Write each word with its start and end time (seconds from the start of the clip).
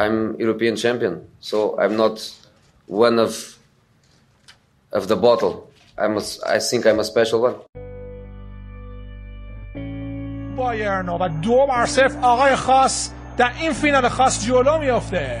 I'm 0.00 0.38
European 0.38 0.76
champion, 0.76 1.26
so 1.40 1.78
I'm 1.78 1.96
not 1.96 2.16
one 2.86 3.18
of 3.18 3.58
of 4.92 5.08
the 5.08 5.16
bottle. 5.16 5.70
I'm 5.98 6.16
a, 6.16 6.22
I 6.46 6.58
think 6.58 6.86
I'm 6.86 7.00
a 7.00 7.04
special 7.04 7.40
one. 7.42 7.56
بایرن 10.56 11.08
و 11.08 11.28
دو 11.28 11.66
بر 11.66 11.86
صفر 11.86 12.18
آقای 12.22 12.56
خاص 12.56 13.10
در 13.36 13.50
این 13.60 13.72
فینال 13.72 14.08
خاص 14.08 14.46
جلو 14.46 14.78
میافته 14.78 15.40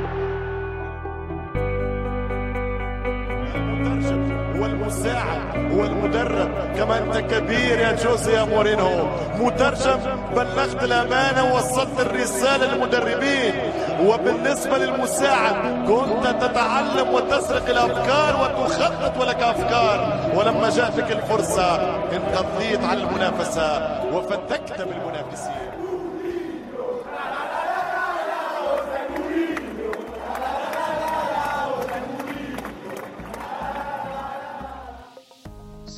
والمساعد 4.61 5.71
والمدرب 5.73 6.49
كما 6.77 6.97
أنت 6.97 7.17
كبير 7.17 7.79
يا 7.79 7.91
جوزي 7.91 8.33
يا 8.33 8.43
مورينو. 8.43 9.07
مترجم 9.39 9.99
بلغت 10.35 10.83
الأمانة 10.83 11.53
ووصلت 11.53 11.99
الرسالة 11.99 12.65
للمدربين. 12.65 13.53
وبالنسبة 14.05 14.77
للمساعد 14.77 15.55
كنت 15.87 16.27
تتعلم 16.43 17.13
وتسرق 17.13 17.69
الأفكار 17.69 18.33
وتخطط 18.41 19.21
ولك 19.21 19.43
أفكار. 19.43 20.19
ولما 20.35 20.69
جاءتك 20.69 21.11
الفرصة 21.11 21.75
انقضيت 22.13 22.83
على 22.83 23.03
المنافسة 23.03 23.67
وفتكت 24.13 24.81
بالمنافسين. 24.81 25.70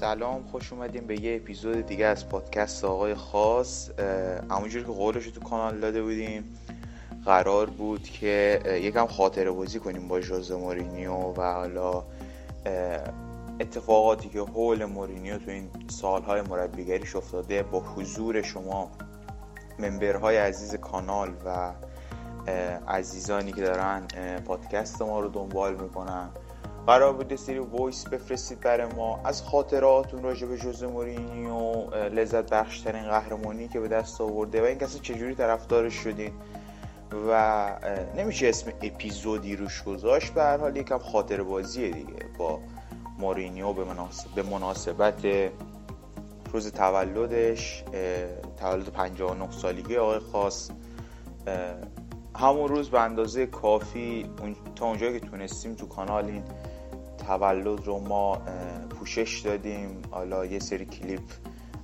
سلام 0.03 0.43
خوش 0.51 0.73
اومدیم 0.73 1.07
به 1.07 1.21
یه 1.21 1.35
اپیزود 1.35 1.85
دیگه 1.85 2.05
از 2.05 2.29
پادکست 2.29 2.85
آقای 2.85 3.15
خاص. 3.15 3.89
همونجور 4.49 4.83
که 4.83 4.91
قولش 4.91 5.27
تو 5.27 5.39
کانال 5.39 5.79
داده 5.79 6.03
بودیم 6.03 6.57
قرار 7.25 7.69
بود 7.69 8.03
که 8.03 8.61
یکم 8.83 9.07
خاطره 9.07 9.51
بازی 9.51 9.79
کنیم 9.79 10.07
با 10.07 10.21
ژوزه 10.21 10.55
مورینیو 10.55 11.11
و 11.11 11.53
حالا 11.53 12.03
اتفاقاتی 13.59 14.29
که 14.29 14.39
حول 14.39 14.85
مورینیو 14.85 15.37
تو 15.37 15.51
این 15.51 15.69
سالهای 15.87 16.41
مربیگریش 16.41 17.15
افتاده 17.15 17.63
با 17.63 17.79
حضور 17.79 18.41
شما 18.41 18.91
member 19.79 20.23
های 20.23 20.37
عزیز 20.37 20.75
کانال 20.75 21.29
و 21.45 21.73
عزیزانی 22.87 23.51
که 23.51 23.61
دارن 23.61 24.07
پادکست 24.45 25.01
ما 25.01 25.19
رو 25.19 25.29
دنبال 25.29 25.75
می‌کنن. 25.75 26.29
قرار 26.87 27.13
بود 27.13 27.35
سری 27.35 27.59
voice 27.59 28.07
بفرستید 28.07 28.59
برای 28.59 28.93
ما. 28.95 29.19
از 29.23 29.43
خاطراتون 29.43 30.23
راجع 30.23 30.47
به 30.47 30.57
ژوزه 30.57 30.83
مورینیو 30.83 31.89
لذت 31.95 32.49
بخشترین 32.49 33.03
قهرمانی 33.03 33.67
که 33.67 33.79
به 33.79 33.87
دست 33.87 34.21
آورده 34.21 34.61
و 34.61 34.65
این 34.65 34.77
کسی 34.77 34.99
چجوری 34.99 35.35
طرفدارش 35.35 35.93
شدین 35.93 36.31
و 37.29 37.69
نمیشه 38.17 38.49
اسم 38.49 38.71
اپیزودی 38.81 39.55
روش 39.55 39.83
گذاشت 39.83 40.33
به 40.33 40.41
هر 40.41 40.57
حال 40.57 40.77
یکم 40.77 40.97
خاطر 40.97 41.43
بازیه 41.43 41.89
دیگه 41.89 42.25
با 42.37 42.59
مورینیو 43.19 43.73
به, 43.73 43.83
مناسب 43.83 44.29
به 44.35 44.43
مناسبت 44.43 45.25
روز 46.53 46.71
تولدش 46.71 47.83
تولد 48.59 48.89
59 48.89 49.51
سالگی 49.51 49.97
آقای 49.97 50.19
خاص. 50.19 50.69
همون 52.35 52.67
روز 52.67 52.89
به 52.89 53.01
اندازه 53.01 53.45
کافی 53.45 54.29
تا 54.75 54.85
اونجایی 54.85 55.19
که 55.19 55.27
تونستیم 55.27 55.75
تو 55.75 55.87
کانال 55.87 56.25
این 56.25 56.43
تولد 57.27 57.85
رو 57.85 57.99
ما 57.99 58.41
پوشش 58.99 59.39
دادیم. 59.39 60.01
حالا 60.11 60.45
یه 60.45 60.59
سری 60.59 60.85
کلیپ 60.85 61.21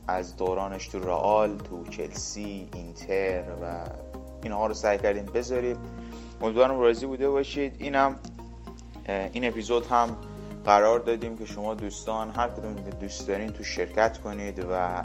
از 0.07 0.37
دورانش 0.37 0.87
تو 0.87 0.99
رئال 0.99 1.57
تو 1.57 1.83
چلسی 1.85 2.69
اینتر 2.73 3.43
و 3.61 3.85
اینها 4.43 4.67
رو 4.67 4.73
سعی 4.73 4.97
کردیم 4.97 5.25
بذاریم. 5.25 5.77
امیدوارم 6.41 6.79
راضی 6.79 7.05
بوده 7.05 7.29
باشید. 7.29 7.75
اینم 7.79 8.15
این 9.33 9.47
اپیزود 9.47 9.85
هم 9.85 10.17
قرار 10.65 10.99
دادیم 10.99 11.37
که 11.37 11.45
شما 11.45 11.73
دوستان 11.73 12.29
هر 12.29 12.47
کدوم 12.47 12.75
دوست 13.01 13.27
دارین 13.27 13.49
تو 13.49 13.63
شرکت 13.63 14.17
کنید 14.17 14.65
و 14.71 15.03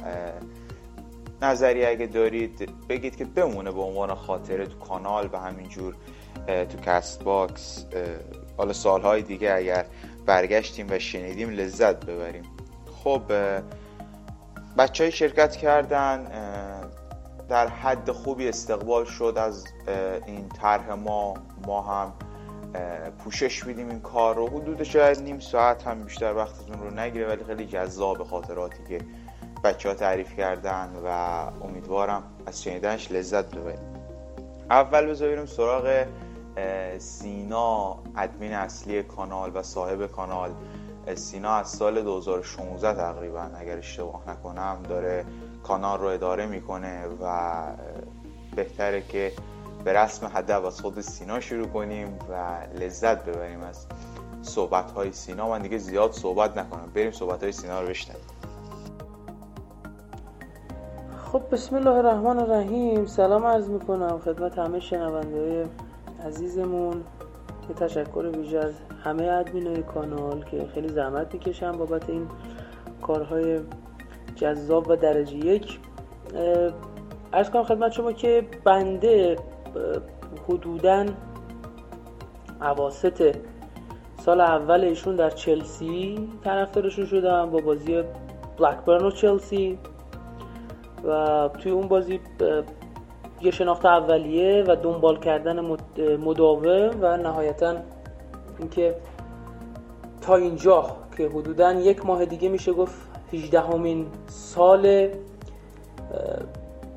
نظری 1.43 1.85
اگه 1.85 2.07
دارید 2.07 2.73
بگید 2.89 3.17
که 3.17 3.25
بمونه 3.25 3.71
به 3.71 3.81
عنوان 3.81 4.15
خاطره 4.15 4.67
تو 4.67 4.79
کانال 4.79 5.29
و 5.33 5.37
همینجور 5.41 5.95
تو 6.47 6.79
Castbox. 6.87 7.85
حالا 8.57 8.73
سالهای 8.73 9.23
دیگه 9.23 9.53
اگر 9.53 9.87
برگشتیم 10.27 10.87
و 10.91 10.99
شنیدیم 10.99 11.51
لذت 11.51 12.07
ببریم. 12.07 12.45
خب 13.05 13.23
بچه 14.79 15.05
های 15.05 15.13
شرکت 15.13 15.57
کردن 15.57 16.27
در 17.49 17.69
حد 17.69 18.11
خوبی 18.11 18.49
استقبال 18.49 19.05
شد 19.05 19.35
از 19.37 19.65
این 20.27 20.49
طرح 20.49 20.93
ما. 20.93 21.35
ما 21.67 21.83
هم 21.83 22.13
پوشش 23.25 23.67
میدیم 23.67 23.89
این 23.89 24.01
کار 24.01 24.35
رو. 24.35 24.47
حدود 24.47 24.83
شاید 24.83 25.21
نیم 25.21 25.41
ساعت 25.41 25.87
هم 25.87 26.03
بیشتر 26.03 26.35
وقتتون 26.35 26.79
رو 26.79 26.95
نگیره 26.95 27.29
ولی 27.29 27.45
خیلی 27.45 27.67
جذاب 27.67 28.23
خاطراتی 28.23 28.79
که 28.89 28.99
بچه 29.65 29.89
ها 29.89 29.95
تعریف 29.95 30.37
کردن 30.37 30.91
و 31.05 31.09
امیدوارم 31.65 32.23
از 32.47 32.63
شنیدنش 32.63 33.13
لذت 33.13 33.55
ببریم 33.55 33.95
اول 34.71 35.07
بذاریم 35.07 35.47
سراغ 35.47 36.07
سینا 36.99 37.97
ادمین 38.17 38.53
اصلی 38.53 39.03
کانال 39.03 39.51
و 39.55 39.63
صاحب 39.63 40.07
کانال. 40.07 40.51
سینا 41.15 41.51
از 41.51 41.69
سال 41.69 42.03
2016 42.03 42.95
تقریبا 42.95 43.51
اگر 43.57 43.79
اشتباه 43.79 44.23
نکنم 44.29 44.79
داره 44.89 45.25
کانال 45.63 45.99
رو 45.99 46.07
اداره 46.07 46.47
می‌کنه 46.47 47.07
و 47.23 47.53
بهتره 48.57 49.03
که 49.03 49.33
به 49.85 49.93
رسم 49.93 50.31
هدف 50.35 50.65
از 50.65 50.81
خود 50.81 51.01
سینا 51.01 51.41
شروع 51.41 51.67
کنیم 51.67 52.19
و 52.31 52.57
لذت 52.79 53.25
ببریم 53.25 53.61
از 53.61 53.87
صحبت 54.43 54.91
های 54.91 55.13
سینا. 55.13 55.49
من 55.49 55.63
دیگه 55.63 55.79
زیاد 55.79 56.13
صحبت 56.13 56.59
نکنم. 56.59 56.91
بریم 56.95 57.13
صحبت 57.13 57.43
های 57.43 57.53
سینا 57.53 57.81
رو 57.81 57.89
بشنویم. 57.89 58.23
خب 61.33 61.43
بسم 61.53 61.77
الله 61.77 61.91
الرحمن 61.91 62.39
الرحیم. 62.39 63.07
سلام 63.07 63.47
عرض 63.47 63.69
می‌کنم 63.69 64.21
خدمت 64.25 64.59
همه 64.59 64.81
شنونده 64.81 65.69
عزیزمون 66.25 67.05
یه 67.69 67.75
تشکر 67.75 68.31
ویژه 68.37 68.59
از 68.59 68.73
همه 69.05 69.25
ادمین 69.25 69.83
کانال 69.83 70.45
که 70.45 70.67
خیلی 70.75 70.89
زحمت 70.89 71.35
می‌کشن 71.35 71.73
بابت 71.73 72.11
این 72.11 72.29
کارهای 73.03 73.61
جذاب 74.35 74.91
و 74.91 74.97
درجه 74.97 75.37
یک. 75.37 75.79
ارز 77.33 77.51
کنم 77.51 77.63
خدمت 77.63 77.93
شما 77.93 78.13
که 78.13 78.47
بنده 78.65 79.37
حدودا 80.49 81.07
عواست 82.61 83.23
سال 84.25 84.41
اول 84.41 84.81
ایشون 84.81 85.17
در 85.17 85.31
چلسی 85.31 86.29
طرفدارشون 86.45 87.07
شدم 87.07 87.51
با 87.51 87.61
بازی 87.61 88.03
بلکبرن 88.59 89.05
و 89.05 89.11
چلسی. 89.11 89.79
و 91.05 91.49
توی 91.49 91.73
اون 91.73 91.89
بازی 91.89 92.21
یه 93.45 93.51
شناخت 93.51 93.87
اولیه 93.87 94.65
و 94.69 94.77
دنبال 94.83 95.19
کردن 95.19 95.61
مداوم 96.17 96.91
و 97.01 97.17
نهایتا 97.17 97.75
اینکه 98.59 98.95
تا 100.21 100.37
اینجا 100.37 100.87
که 101.17 101.29
حدودا 101.29 101.73
یک 101.73 102.07
ماه 102.07 102.25
دیگه 102.25 102.49
میشه 102.49 102.73
گفت 102.73 102.95
18 103.33 103.61
همین 103.61 104.07
سال 104.27 105.09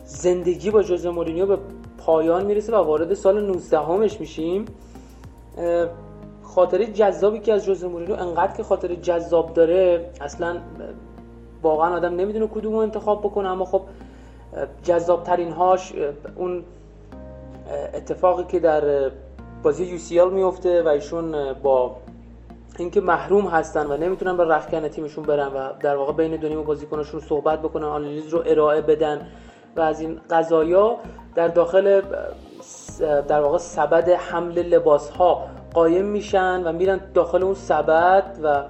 زندگی 0.05 0.71
با 0.71 0.83
جوز 0.83 1.05
مورینیو 1.05 1.45
به 1.45 1.57
پایان 1.97 2.45
می‌رسه 2.45 2.73
و 2.73 2.75
وارد 2.75 3.13
سال 3.13 3.45
19 3.45 3.79
همش 3.79 4.19
میشیم 4.19 4.65
خاطره 6.44 6.85
جذابی 6.85 7.39
که 7.39 7.53
از 7.53 7.65
جوز 7.65 7.83
مورینیو 7.83 8.15
انقدر 8.15 8.57
که 8.57 8.63
خاطره 8.63 8.95
جذاب 8.95 9.53
داره 9.53 10.09
اصلا 10.21 10.57
واقعا 11.61 11.95
آدم 11.95 12.15
نمی‌دونه 12.15 12.47
کدوم 12.47 12.75
انتخاب 12.75 13.21
بکنه 13.21 13.49
اما 13.49 13.65
خب 13.65 13.81
جذاب 14.83 15.24
ترین 15.24 15.51
هاش 15.51 15.94
اون 16.36 16.63
اتفاقی 17.94 18.44
که 18.44 18.59
در 18.59 19.12
بازی 19.63 19.86
یو 19.86 19.98
سی 19.98 20.25
میفته 20.25 20.83
و 20.83 20.88
ایشون 20.88 21.54
با 21.54 21.95
اینکه 22.77 23.01
محروم 23.01 23.48
هستن 23.48 23.86
و 23.86 23.98
نمی‌تونن 23.98 24.38
به 24.38 24.45
رخکن 24.45 24.88
تیمشون 24.88 25.24
برن 25.24 25.48
و 25.48 25.69
در 25.80 25.95
واقع 25.95 26.13
بین 26.13 26.36
دو 26.36 26.48
نیم 26.48 26.63
بازیکناشون 26.63 27.19
صحبت 27.19 27.62
بکنن 27.62 27.83
آنالیز 27.83 28.27
رو 28.30 28.44
ارائه 28.45 28.81
بدن 28.81 29.27
و 29.75 29.81
از 29.81 30.01
این 30.01 30.19
قضایا 30.30 30.98
در 31.36 31.48
داخل 31.48 32.01
در 33.27 33.42
واقع 33.42 33.57
سبد 33.57 34.09
حمل 34.09 34.62
لباس 34.62 35.09
ها 35.09 35.44
قایم 35.74 36.06
میشن 36.06 36.63
و 36.63 36.71
میرن 36.71 37.00
داخل 37.13 37.44
اون 37.44 37.54
سبد 37.54 38.39
و 38.44 38.63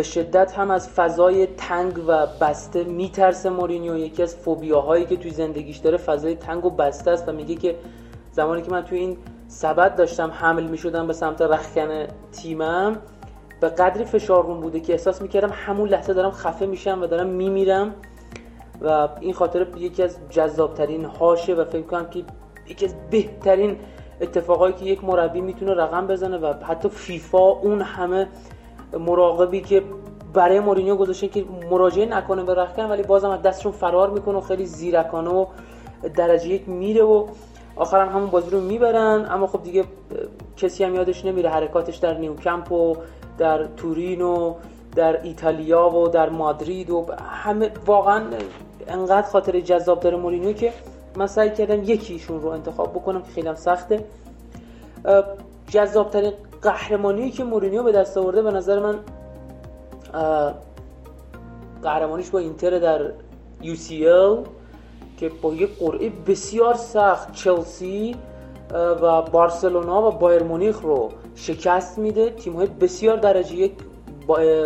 به 0.00 0.04
شدت 0.04 0.58
هم 0.58 0.70
از 0.70 0.88
فضای 0.88 1.46
تنگ 1.46 1.98
و 2.06 2.26
بسته 2.40 2.84
میترسه 2.84 3.50
مورینیو. 3.50 3.96
یکی 3.96 4.22
از 4.22 4.36
فوبیاهایی 4.36 5.04
که 5.04 5.16
توی 5.16 5.30
زندگیش 5.30 5.76
داره 5.76 5.96
فضای 5.96 6.34
تنگ 6.34 6.64
و 6.64 6.70
بسته 6.70 7.10
است 7.10 7.28
و 7.28 7.32
میگه 7.32 7.54
که 7.54 7.76
زمانی 8.32 8.62
که 8.62 8.70
من 8.70 8.84
توی 8.84 8.98
این 8.98 9.16
سبد 9.48 9.96
داشتم 9.96 10.30
حمل 10.30 10.62
می‌شدم 10.62 11.06
به 11.06 11.12
سمت 11.12 11.42
رخکن 11.42 12.06
تیمم 12.32 12.96
به 13.60 13.68
قدری 13.68 14.04
فشار 14.04 14.46
روم 14.46 14.60
بوده 14.60 14.80
که 14.80 14.92
احساس 14.92 15.22
می‌کردم 15.22 15.50
همون 15.52 15.88
لحظه 15.88 16.14
دارم 16.14 16.30
خفه 16.30 16.66
میشم 16.66 17.02
و 17.02 17.06
دارم 17.06 17.26
میمیرم 17.26 17.94
و 18.80 19.08
این 19.20 19.32
خاطر 19.32 19.66
یکی 19.76 20.02
از 20.02 20.18
جذابترین 20.30 21.04
هاشه 21.04 21.54
و 21.54 21.64
فکر 21.64 21.86
کنم 21.86 22.10
که 22.10 22.24
یکی 22.68 22.84
از 22.84 22.94
بهترین 23.10 23.76
اتفاقایی 24.20 24.74
که 24.74 24.84
یک 24.84 25.04
مربی 25.04 25.40
می‌تونه 25.40 25.74
رقم 25.74 26.06
بزنه 26.06 26.38
و 26.38 26.54
حتی 26.64 26.88
فیفا 26.88 27.48
اون 27.48 27.82
همه 27.82 28.28
مراقبی 28.98 29.60
که 29.60 29.82
برای 30.34 30.60
مورینیو 30.60 30.96
گذاشته 30.96 31.28
که 31.28 31.44
مراجعه 31.70 32.06
نکنه 32.06 32.42
به 32.42 32.54
رخکن 32.54 32.84
ولی 32.84 33.02
بازم 33.02 33.30
از 33.30 33.42
دستشون 33.42 33.72
فرار 33.72 34.10
می‌کنه 34.10 34.38
و 34.38 34.40
خیلی 34.40 34.66
زیرکانه 34.66 35.30
و 35.30 35.46
درجه 36.16 36.48
یک 36.48 36.68
میره 36.68 37.02
و 37.02 37.26
آخرم 37.76 38.08
همون 38.08 38.30
بازی 38.30 38.50
رو 38.50 38.60
می‌برن. 38.60 39.26
اما 39.30 39.46
خب 39.46 39.62
دیگه 39.62 39.84
کسی 40.56 40.84
هم 40.84 40.94
یادش 40.94 41.24
نمیره 41.24 41.50
حرکاتش 41.50 41.96
در 41.96 42.18
نیوکمپ 42.18 42.72
و 42.72 42.96
در 43.38 43.64
تورین 43.64 44.22
و 44.22 44.54
در 44.96 45.22
ایتالیا 45.22 45.90
و 45.90 46.08
در 46.08 46.28
مادرید 46.28 46.90
و 46.90 47.06
همه 47.42 47.70
واقعا 47.86 48.22
انقدر 48.88 49.28
خاطر 49.28 49.60
جذاب 49.60 50.00
داره 50.00 50.16
مورینیو 50.16 50.52
که 50.52 50.72
من 51.16 51.26
سعی 51.26 51.50
کردم 51.50 51.82
یکیشون 51.82 52.42
رو 52.42 52.48
انتخاب 52.48 52.90
بکنم 52.92 53.22
که 53.22 53.30
خیلی 53.30 53.54
سخته. 53.54 54.04
جذابترین 55.68 56.32
قهرمانی 56.62 57.30
که 57.30 57.44
مورینیو 57.44 57.82
به 57.82 57.92
دست 57.92 58.18
آورده 58.18 58.42
به 58.42 58.50
نظر 58.50 58.78
من 58.78 58.98
قهرمانیش 61.82 62.30
با 62.30 62.38
اینتر 62.38 62.78
در 62.78 63.10
UCL 63.62 64.48
که 65.16 65.28
با 65.42 65.54
یک 65.54 65.78
قرعه 65.78 66.10
بسیار 66.26 66.74
سخت 66.74 67.32
چلسی 67.32 68.16
و 68.74 69.22
بارسلونا 69.22 70.08
و 70.08 70.10
بایر 70.10 70.42
مونیخ 70.42 70.80
رو 70.80 71.10
شکست 71.34 71.98
میده. 71.98 72.30
تیم 72.30 72.52
های 72.52 72.66
بسیار 72.66 73.16
درجه 73.16 73.54
یک 73.54 73.72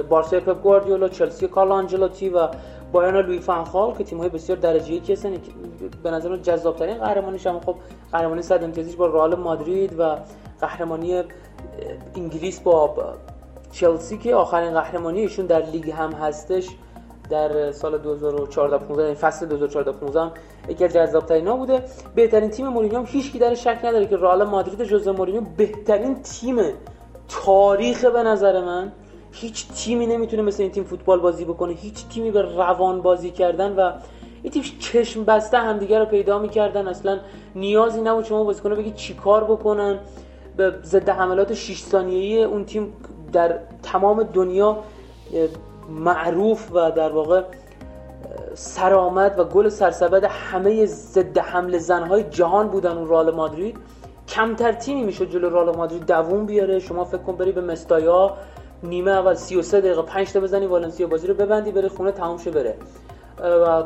بارسای 0.08 0.40
پپ 0.40 0.62
گواردیولا 0.62 1.08
چلسی 1.08 1.48
کارل 1.48 1.72
آنجلوتی 1.72 2.28
و 2.28 2.48
بایرن 2.92 3.16
لوی 3.16 3.38
فانخال 3.38 3.94
که 3.94 4.04
تیم 4.04 4.18
های 4.18 4.28
بسیار 4.28 4.58
درجه 4.58 4.92
یکی 4.92 5.12
هستن. 5.12 5.34
به 6.02 6.10
نظر 6.10 6.36
جذاب 6.36 6.76
ترین 6.76 6.98
قهرمانیش 6.98 7.46
هم. 7.46 7.60
خب 7.60 7.74
قهرمانی 8.12 8.42
صد 8.42 8.64
امتیازیش 8.64 8.96
با 8.96 9.06
رئال 9.06 9.34
مادرید 9.34 10.00
و 10.00 10.16
قهرمانی 10.60 11.22
انگلیس 12.16 12.60
با 12.60 12.94
چلسی 13.72 14.18
که 14.18 14.34
آخرین 14.34 14.74
قهرمانی 14.74 15.20
ایشون 15.20 15.46
در 15.46 15.66
لیگ 15.66 15.90
هم 15.90 16.12
هستش 16.12 16.68
در 17.30 17.72
سال 17.72 17.98
2014 17.98 18.78
15 18.78 19.02
یعنی 19.02 19.14
فصل 19.14 19.46
2014 19.46 19.92
15 19.92 20.30
یکی 20.68 20.84
از 20.84 20.92
جذاب‌ترین 20.92 21.56
بوده. 21.56 21.82
بهترین 22.14 22.50
تیم 22.50 22.68
مورینیو 22.68 22.98
هم 22.98 23.04
هیچ 23.08 23.32
کی 23.32 23.38
در 23.38 23.54
شک 23.54 23.78
نداره 23.84 24.06
که 24.06 24.16
رئال 24.16 24.44
مادرید 24.44 24.84
جوزه 24.84 25.12
مورینیو 25.12 25.42
بهترین 25.56 26.22
تیم 26.22 26.56
تاریخ 27.28 28.04
به 28.04 28.22
نظر 28.22 28.64
من. 28.64 28.92
هیچ 29.32 29.68
تیمی 29.68 30.06
نمی‌تونه 30.06 30.42
مثل 30.42 30.62
این 30.62 30.72
تیم 30.72 30.84
فوتبال 30.84 31.20
بازی 31.20 31.44
بکنه. 31.44 31.72
هیچ 31.72 32.08
تیمی 32.08 32.30
به 32.30 32.42
روان 32.42 33.02
بازی 33.02 33.30
کردن 33.30 33.76
و 33.76 33.92
این 34.42 34.52
تیم 34.52 34.62
چشم 34.78 35.24
بسته 35.24 35.58
همدیگه 35.58 35.98
رو 35.98 36.04
پیدا 36.04 36.38
می‌کردن. 36.38 36.88
اصلا 36.88 37.18
نیازی 37.54 38.00
نبود 38.00 38.24
شما 38.24 38.44
بازیکن 38.44 38.74
بگی 38.74 38.90
چیکار 38.90 39.44
بکنن. 39.44 39.98
ضد 40.84 41.08
حملات 41.08 41.54
6 41.54 41.82
ثانیه‌ای 41.82 42.44
اون 42.44 42.64
تیم 42.64 42.92
در 43.32 43.58
تمام 43.82 44.22
دنیا 44.22 44.78
معروف 45.88 46.70
و 46.72 46.90
در 46.90 47.12
واقع 47.12 47.42
سرآمد 48.54 49.38
و 49.38 49.44
گل 49.44 49.68
سرسبد 49.68 50.24
همه 50.24 50.86
ضد 50.86 51.38
حمله 51.38 51.78
زنهای 51.78 52.22
جهان 52.22 52.68
بودن 52.68 52.96
اون 52.96 53.08
رال 53.08 53.30
مادرید. 53.30 53.76
کمتر 54.28 54.72
تیمی 54.72 55.04
میشه 55.04 55.26
جلو 55.26 55.50
رال 55.50 55.76
مادرید 55.76 56.06
دووم 56.06 56.46
بیاره. 56.46 56.78
شما 56.78 57.04
فکر 57.04 57.18
کن 57.18 57.36
بری 57.36 57.52
به 57.52 57.60
مستایا 57.60 58.36
نیمه 58.82 59.10
اول 59.10 59.34
33 59.34 59.80
دقیقه 59.80 60.02
5 60.02 60.32
تا 60.32 60.40
بزنی 60.40 60.66
والنسیا 60.66 61.06
بازی 61.06 61.26
رو 61.26 61.34
ببندی 61.34 61.72
بری 61.72 61.88
خونه 61.88 62.12
تموم 62.12 62.38
شه 62.38 62.50
بره. 62.50 62.74
و 63.40 63.82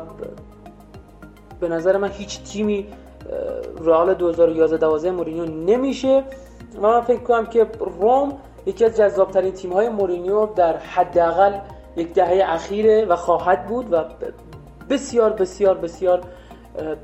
به 1.59 1.67
نظر 1.67 1.97
من 1.97 2.09
هیچ 2.09 2.43
تیمی 2.43 2.87
رئال 3.81 4.13
2011 4.13 4.77
12 4.77 5.11
مورینیو 5.11 5.45
نمیشه. 5.45 6.23
و 6.75 6.81
من 6.81 7.01
فکر 7.01 7.19
کنم 7.19 7.45
که 7.45 7.67
روم 7.79 8.37
یکی 8.65 8.85
از 8.85 8.97
جذابترین 8.97 9.53
تیم 9.53 9.73
های 9.73 9.89
مورینیو 9.89 10.45
در 10.45 10.77
حداقل 10.77 11.59
یک 11.95 12.13
دهه 12.13 12.43
اخیره 12.45 13.05
و 13.05 13.15
خواهد 13.15 13.67
بود 13.67 13.93
و 13.93 14.03
بسیار 14.89 15.33
بسیار 15.33 15.77
بسیار 15.77 16.21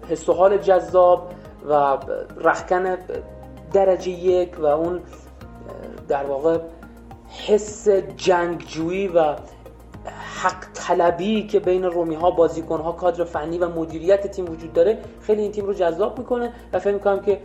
حس 0.10 0.30
حال 0.30 0.58
جذاب 0.58 1.32
و 1.70 1.98
رخکن 2.38 2.98
درجه 3.74 4.12
یک 4.12 4.60
و 4.60 4.66
اون 4.66 5.02
در 6.08 6.24
واقع 6.24 6.58
حس 7.48 7.88
جنگجویی 8.18 9.08
و 9.08 9.36
حق 10.42 10.66
طلبی 10.74 11.48
که 11.48 11.60
بین 11.60 11.84
رومی 11.84 12.16
ها 12.16 12.32
بازیکن 12.32 12.82
ها 12.82 12.92
کادر 12.92 13.24
فنی 13.24 13.58
و 13.58 13.70
مدیریت 13.70 14.28
تیم 14.28 14.50
وجود 14.52 14.74
داره 14.74 14.98
خیلی 15.22 15.42
این 15.42 15.52
تیم 15.52 15.66
رو 15.66 15.74
جذاب 15.74 16.20
می‌کنه 16.20 16.54
و 16.74 16.80
فکر 16.80 16.94
می‌کنم 16.94 17.20
که 17.20 17.40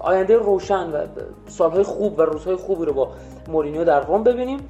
آینده 0.00 0.36
روشن 0.36 0.90
و 0.90 1.06
سالهای 1.46 1.82
خوب 1.82 2.18
و 2.18 2.22
روزهای 2.22 2.56
خوبی 2.56 2.84
رو 2.84 2.92
با 2.92 3.10
مورینیو 3.48 3.84
در 3.84 4.00
روم 4.00 4.22
ببینیم. 4.22 4.68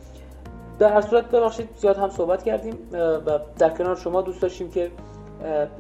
در 0.79 0.93
هر 0.93 1.01
صورت 1.01 1.31
ببخشید 1.31 1.69
زیاد 1.77 1.97
هم 1.97 2.11
صحبت 2.11 2.43
کردیم 2.43 2.75
و 3.27 3.39
در 3.59 3.71
کنار 3.71 3.97
شما 3.97 4.23
دوست 4.23 4.43
داشتیم 4.43 4.71
که 4.71 4.91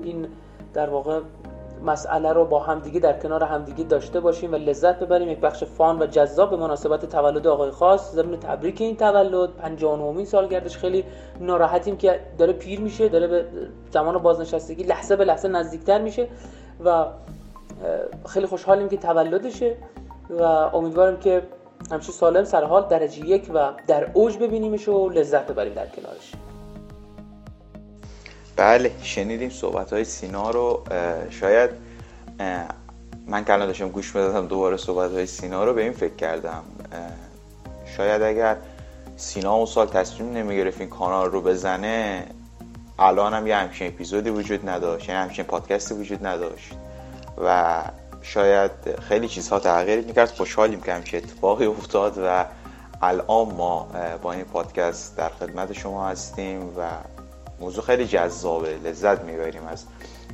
این 0.02 0.26
در 0.75 0.90
واقع 0.90 1.20
مسئله 1.85 2.32
رو 2.32 2.44
با 2.44 2.58
همدیگه 2.58 3.00
در 3.00 3.19
کنار 3.20 3.44
همدیگه 3.44 3.85
داشته 3.85 4.20
باشیم 4.20 4.52
و 4.52 4.56
لذت 4.56 4.99
ببریم. 4.99 5.29
یک 5.29 5.41
بخش 5.41 5.64
فان 5.64 6.02
و 6.02 6.06
جذاب 6.06 6.50
به 6.50 6.56
مناسبت 6.56 7.05
تولد 7.05 7.46
آقای 7.46 7.70
خاص 7.70 8.12
ضمن 8.12 8.37
تبریک 8.37 8.81
این 8.81 8.96
تولد. 8.96 9.50
59 9.50 10.25
سالگردش 10.25 10.79
خیلی 10.79 11.05
ناراحتیم 11.41 11.96
که 11.96 12.20
داره 12.38 12.52
پیر 12.52 12.81
میشه 12.81 13.08
داره 13.08 13.26
به 13.26 13.44
زمان 13.91 14.19
بازنشستگی 14.19 14.82
لحظه 14.82 15.17
به 15.17 15.25
لحظه 15.25 15.49
نزدیکتر 15.49 16.02
میشه 16.02 16.29
و 16.84 17.06
خیلی 18.28 18.46
خوشحالیم 18.46 18.88
که 18.88 18.96
تولدشه 18.96 19.76
و 20.30 20.42
امیدوارم 20.42 21.20
که 21.20 21.42
همچنین 21.90 22.12
سالم 22.12 22.44
سر 22.44 22.64
حال 22.64 22.88
درجه 22.88 23.26
یک 23.26 23.50
و 23.54 23.72
در 23.86 24.10
اوج 24.14 24.36
ببینیمش 24.36 24.88
و 24.88 25.08
لذت 25.08 25.46
ببریم 25.46 25.75
در 25.75 25.86
کنارش. 25.86 26.32
بله 28.56 28.90
شنیدیم 29.02 29.50
صحبت 29.50 29.93
های 29.93 30.05
سینا 30.05 30.50
رو. 30.50 30.84
شاید 31.31 31.70
من 33.26 33.44
که 33.44 33.56
داشتم 33.56 33.88
گوش 33.88 34.17
می‌دادم 34.17 34.46
دوباره 34.46 34.76
صحبت 34.76 35.12
های 35.12 35.26
سینا 35.26 35.64
رو 35.64 35.74
به 35.74 35.82
این 35.82 35.93
فکر 35.93 36.14
کردم. 36.14 36.62
شاید 37.96 38.22
اگر 38.22 38.56
سینا 39.17 39.55
اون 39.55 39.67
سال 39.67 39.86
تصمیم 39.86 40.32
نمی‌گرفت 40.32 40.81
این 40.81 40.91
کانال 40.91 41.31
رو 41.31 41.43
بزنه 41.43 42.26
الان 42.98 43.34
هم 43.34 43.46
یه 43.46 43.56
همچین 43.56 43.86
اپیزودی 43.86 44.31
وجود 44.31 44.69
نداشت 44.69 45.08
یه 45.08 45.14
همچین 45.14 45.44
پادکستی 45.44 45.94
وجود 45.94 46.26
نداشت. 46.26 46.72
و 47.44 47.82
شاید 48.22 48.70
خیلی 49.08 49.28
چیزها 49.28 49.58
تغییر 49.58 50.00
می‌کرد. 50.00 50.30
خوشحالیم 50.30 50.80
که 50.80 50.92
همچین 50.92 51.24
اتفاقی 51.24 51.66
افتاد 51.66 52.18
و 52.18 52.44
الان 53.02 53.54
ما 53.54 53.88
با 54.22 54.32
این 54.32 54.44
پادکست 54.44 55.16
در 55.16 55.28
خدمت 55.28 55.72
شما 55.72 56.08
هستیم 56.08 56.62
و 56.62 56.82
موضوع 57.60 57.84
خیلی 57.84 58.06
جذابه. 58.06 58.76
لذت 58.84 59.20
می‌بریم 59.20 59.66
از 59.66 59.84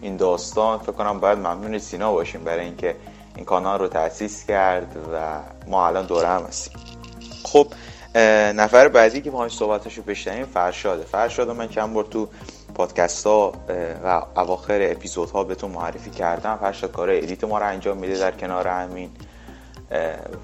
این 0.03 0.17
داستان. 0.17 0.79
فکر 0.79 0.93
کنم 0.93 1.21
باید 1.21 1.39
ممنون 1.39 1.79
سینا 1.79 2.13
باشیم 2.13 2.45
برای 2.45 2.65
اینکه 2.65 2.97
این 3.37 3.45
کانال 3.45 3.79
رو 3.79 3.89
تأسیس 3.89 4.45
کرد 4.47 4.97
و 5.13 5.41
ما 5.67 5.87
الان 5.87 6.07
دوره 6.07 6.29
هم 6.29 6.43
هستیم. 6.43 6.73
خب 7.45 7.67
نفر 8.55 8.89
بعدی 8.89 9.21
که 9.21 9.31
ما 9.31 9.49
صحبتش 9.49 9.95
رو 9.95 10.03
بشنویم 10.03 10.45
فرشاده. 10.45 11.05
فرشاده 11.05 11.53
من 11.53 11.69
چند 11.69 11.93
بار 11.93 12.05
تو 12.05 12.29
پادکست 12.75 13.27
ها 13.27 13.53
و 14.05 14.23
اواخر 14.37 14.79
اپیزودها 14.83 15.45
بهتون 15.45 15.71
معرفی 15.71 16.11
کردم. 16.11 16.59
فرشاد 16.61 16.93
کار 16.93 17.11
edit 17.11 17.45
ما 17.45 17.59
رو 17.59 17.67
انجام 17.67 17.97
میده 17.97 18.19
در 18.19 18.31
کنار 18.31 18.69
همین 18.69 19.11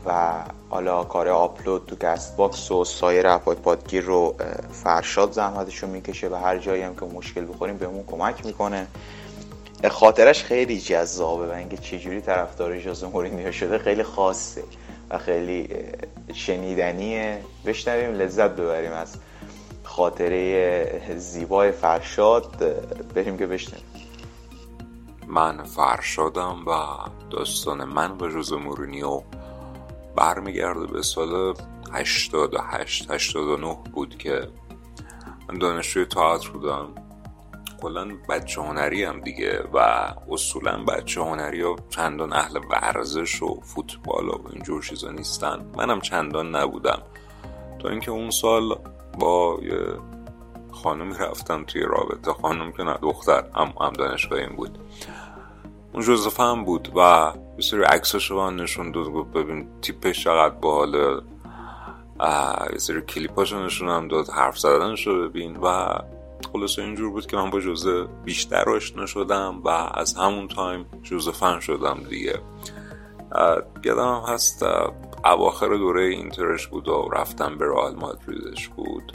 و 0.06 0.32
حالا 0.70 1.04
کار 1.04 1.28
آپلود 1.28 1.87
تو 1.87 1.96
Castbox 1.96 2.70
و 2.70 2.84
سایر 2.84 3.26
app 3.26 3.49
ای 3.49 3.56
پادگیر 3.56 4.04
رو 4.04 4.34
فرشاد 4.72 5.32
زحمتشو 5.32 5.87
می‌کشه 5.87 6.28
و 6.28 6.34
هر 6.34 6.58
جایی 6.58 6.82
هم 6.82 6.94
که 6.94 7.04
مشکل 7.04 7.46
بخوریم 7.49 7.76
بهمون 7.76 8.04
کمک 8.06 8.46
می‌کنه. 8.46 8.87
خاطرش 9.90 10.44
خیلی 10.44 10.80
جذابه 10.80 11.46
و 11.46 11.50
اینکه 11.50 11.76
چجوری 11.76 12.20
طرفدار 12.20 12.78
جاز 12.78 13.04
مورینیو 13.04 13.52
شده 13.52 13.78
خیلی 13.78 14.02
خاصه 14.02 14.62
و 15.10 15.18
خیلی 15.18 15.68
شنیدنیه. 16.34 17.38
بشنویم 17.66 18.14
لذت 18.14 18.50
ببریم 18.50 18.92
از 18.92 19.14
خاطره 19.90 21.14
زیبای 21.16 21.73
فرشاد 21.73 22.56
بریم 23.14 23.38
که 23.38 23.47
بشنویم. 23.47 23.85
من 25.26 25.62
فرشادم 25.62 26.64
و 26.66 26.73
داستان 27.30 27.85
من 27.85 28.18
و 28.20 28.28
جوز 28.28 28.52
مورینیو 28.52 29.23
برمیگرده 30.16 30.87
به 30.87 31.02
سال 31.02 31.54
88 31.92 33.11
89 33.11 33.76
بود 33.92 34.18
که 34.18 34.49
دانشجوی 35.61 36.04
تئاتر 36.04 36.50
بودم. 36.50 36.88
کلا 37.82 38.09
بچه 38.28 38.62
هنری 38.62 39.04
هم 39.04 39.20
دیگه 39.20 39.62
و 39.73 39.78
اصولا 40.30 40.85
بچه 40.85 41.20
هنری 41.20 41.62
ها 41.62 41.76
چندان 41.88 42.32
اهل 42.32 42.61
ورزش 42.70 43.42
و 43.42 43.61
فوتبال 43.61 44.28
و 44.28 44.38
اینجور 44.52 44.82
چیزا 44.82 45.11
نیستن. 45.11 45.66
منم 45.76 46.00
چندان 46.00 46.56
نبودم. 46.56 47.02
تا 47.82 47.88
اینکه 47.88 48.11
اون 48.11 48.30
سال 48.30 48.78
با 49.20 49.58
یه 49.62 49.78
خانمی 50.72 51.14
رفتم 51.14 51.64
توی 51.64 51.82
رابطه. 51.82 52.32
خانم 52.32 52.72
که 52.72 52.82
نه 52.82 52.98
دختر. 53.02 53.44
هم, 53.54 53.72
هم 53.80 53.92
دانشگاه 53.92 54.38
این 54.38 54.56
بود. 54.56 54.78
اون 55.92 56.02
جوزفه 56.02 56.42
هم 56.42 56.64
بود 56.64 56.92
و 56.96 57.32
یه 57.56 57.62
سری 57.62 57.84
رو 58.30 58.50
نشون 58.50 58.92
داد. 58.92 59.06
گفت 59.06 59.30
ببین 59.32 59.68
تیپش 59.82 60.24
چقدر 60.24 60.54
باحاله. 60.54 61.20
یه 62.72 62.78
سری 62.78 63.00
کلیپاشو 63.00 63.64
نشون 63.64 64.08
داد. 64.08 64.28
حرف 64.28 64.58
زدنش 64.58 65.06
رو 65.06 65.28
ببین. 65.28 65.56
و 65.56 65.94
خلاصه 66.52 66.82
اینجور 66.82 67.10
بود 67.10 67.26
که 67.26 67.36
من 67.36 67.50
با 67.50 67.60
ژوزه 67.60 68.06
بیشتر 68.24 68.70
آشنا 68.70 69.06
شدم 69.06 69.60
و 69.64 69.68
از 69.68 70.14
همون 70.14 70.48
time 70.49 70.87
ژوزه 71.02 71.60
شدم 71.60 72.00
دیگه. 72.08 72.40
یادم 73.84 74.08
هم 74.08 74.22
هست 74.34 74.64
اواخر 75.24 75.68
دوره 75.68 76.04
اینترش 76.04 76.66
بود 76.66 76.88
و 76.88 77.08
رفتم 77.12 77.58
به 77.58 77.66
رئال 77.66 77.96
مادریدش 77.96 78.68
بود. 78.68 79.12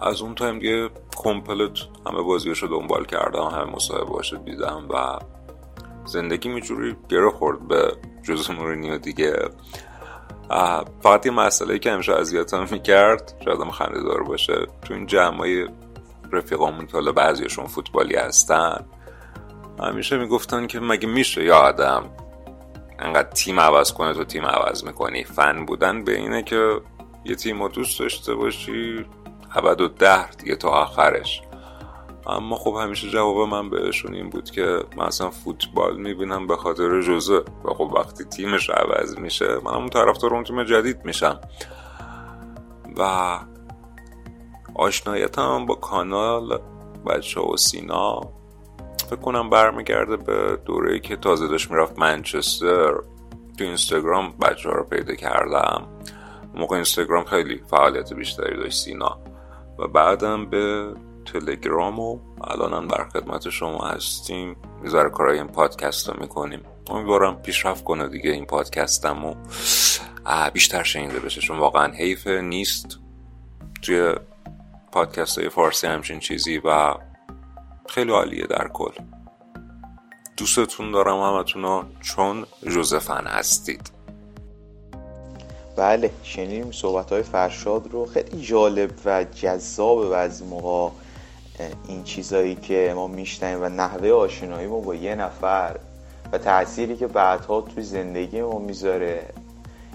از 0.00 0.22
اون 0.22 0.34
time 0.34 0.58
دیگه 0.58 0.90
complete 1.16 1.78
همه 2.06 2.22
بازیش 2.22 2.58
رو 2.58 2.68
دنبال 2.68 3.04
کردم 3.04 3.44
همه 3.44 3.64
مصاحبه 3.64 4.38
دیدم 4.44 4.88
و 4.90 5.18
زندگیم 6.04 6.48
یجوری 6.48 6.96
گره 7.08 7.30
خورد 7.30 7.68
به 7.68 7.92
جوز 8.22 8.50
مورینیو 8.50 8.98
دیگه. 8.98 9.36
فقط 11.00 11.26
یه 11.26 11.32
مسئله 11.32 11.78
که 11.78 11.92
همیشه 11.92 12.12
اذیتم 12.12 12.66
می‌کرد 12.70 13.34
شاید 13.44 13.60
هم 13.60 13.70
خنده 13.70 14.02
دار 14.02 14.22
باشه 14.22 14.66
تو 14.82 14.94
این 14.94 15.06
جمعای 15.06 15.68
رفیقامون 16.32 16.86
که 16.86 16.92
حالا 16.92 17.12
بعضیشون 17.12 17.66
فوتبالی 17.66 18.16
هستن 18.16 18.86
همیشه 19.80 20.18
می‌گفتن 20.18 20.66
که 20.66 20.80
مگه 20.80 21.08
میشه 21.08 21.44
یا 21.44 21.56
آدم 21.56 22.04
انقدر 22.98 23.28
تیم 23.28 23.60
عوض 23.60 23.92
کنه 23.92 24.12
تو 24.12 24.24
تیم 24.24 24.46
عوض 24.46 24.84
می‌کنی. 24.84 25.24
فن 25.24 25.64
بودن 25.66 26.04
به 26.04 26.16
اینه 26.16 26.42
که 26.42 26.80
یه 27.24 27.34
تیم 27.34 27.62
رو 27.62 27.68
دوست 27.68 28.00
داشته 28.00 28.34
باشی 28.34 29.06
ابد 29.54 29.80
و 29.80 29.88
ده 29.88 30.30
دیگه 30.30 30.56
تا 30.56 30.68
آخرش. 30.68 31.42
اما 32.26 32.56
خب 32.56 32.76
همیشه 32.82 33.08
جواب 33.08 33.48
من 33.48 33.70
بهشون 33.70 34.14
این 34.14 34.30
بود 34.30 34.50
که 34.50 34.84
من 34.96 35.04
اصلا 35.04 35.30
فوتبال 35.30 35.96
می‌بینم 35.96 36.46
به 36.46 36.56
خاطر 36.56 37.00
جزه 37.00 37.42
و 37.64 37.74
خب 37.74 37.92
وقتی 37.96 38.24
تیمش 38.24 38.70
عوض 38.70 39.18
میشه 39.18 39.58
من 39.64 39.74
اون 39.74 39.88
طرفدار 39.88 40.34
اون 40.34 40.44
تیم 40.44 40.64
جدید 40.64 41.04
میشم. 41.04 41.40
و 42.96 43.38
آشنایتم 44.74 45.66
با 45.66 45.74
کانال 45.74 46.60
بچه 47.06 47.40
و 47.40 47.56
سینا 47.56 48.20
فکر 49.14 49.22
کنم 49.22 49.50
برمیگرده 49.50 50.16
به 50.16 50.58
دوره 50.64 50.98
که 50.98 51.16
تازه 51.16 51.48
داشت 51.48 51.70
می‌رفت 51.70 51.98
منچستر. 51.98 52.94
تو 53.58 53.64
اینستاگرام 53.64 54.32
بچه 54.32 54.70
رو 54.70 54.84
پیدا 54.84 55.14
کردم. 55.14 55.88
موقع 56.54 56.74
اینستاگرام 56.74 57.24
خیلی 57.24 57.62
فعالیت 57.70 58.12
بیشتری 58.12 58.56
داشت 58.56 58.84
سینا. 58.84 59.18
و 59.78 59.88
بعدم 59.88 60.46
به 60.46 60.94
تلگرام 61.24 62.00
و 62.00 62.18
الان 62.44 62.88
بر 62.88 63.08
خدمت 63.08 63.50
شما 63.50 63.88
هستیم. 63.88 64.56
می‌ذاره 64.82 65.10
کارای 65.10 65.38
این 65.38 65.48
پادکست 65.48 66.08
رو 66.08 66.20
می‌کنیم. 66.20 66.60
امیدوارم 66.90 67.42
پیشرفت 67.42 67.84
کنه 67.84 68.08
دیگه 68.08 68.30
این 68.30 68.46
پادکستم 68.46 69.24
و 69.24 69.34
بیشتر 70.52 70.82
شنیده 70.82 71.18
بشه. 71.20 71.40
چون 71.40 71.58
واقعا 71.58 71.92
حیف 71.92 72.26
نیست. 72.26 72.98
توی 73.82 74.14
پادکست 74.92 75.38
های 75.38 75.48
فارسی 75.48 75.86
همچین 75.86 76.18
چیزی 76.18 76.58
و 76.64 76.94
خیلی 77.88 78.12
عالیه 78.12 78.46
در 78.46 78.68
کل. 78.68 78.92
دوستتون 80.36 80.92
دارم 80.92 81.20
همتون 81.20 81.86
چون 82.00 82.46
جوزفن 82.62 83.26
هستید. 83.26 83.90
بله 85.76 86.10
شنیدیم 86.22 86.72
صحبت 86.72 87.12
های 87.12 87.22
فرشاد 87.22 87.88
رو. 87.90 88.06
خیلی 88.06 88.42
جالب 88.42 88.90
و 89.04 89.24
جذاب 89.24 90.10
بعضی 90.10 90.44
موقع 90.44 90.94
این 91.88 92.04
چیزایی 92.04 92.54
که 92.54 92.92
ما 92.96 93.06
میشنیم 93.06 93.62
و 93.62 93.68
نحوه 93.68 94.10
آشنایی 94.10 94.66
ما 94.66 94.80
با 94.80 94.94
یه 94.94 95.14
نفر 95.14 95.76
و 96.32 96.38
تأثیری 96.38 96.96
که 96.96 97.06
بعدها 97.06 97.60
توی 97.60 97.82
زندگی 97.82 98.42
ما 98.42 98.58
می‌ذاره. 98.58 99.26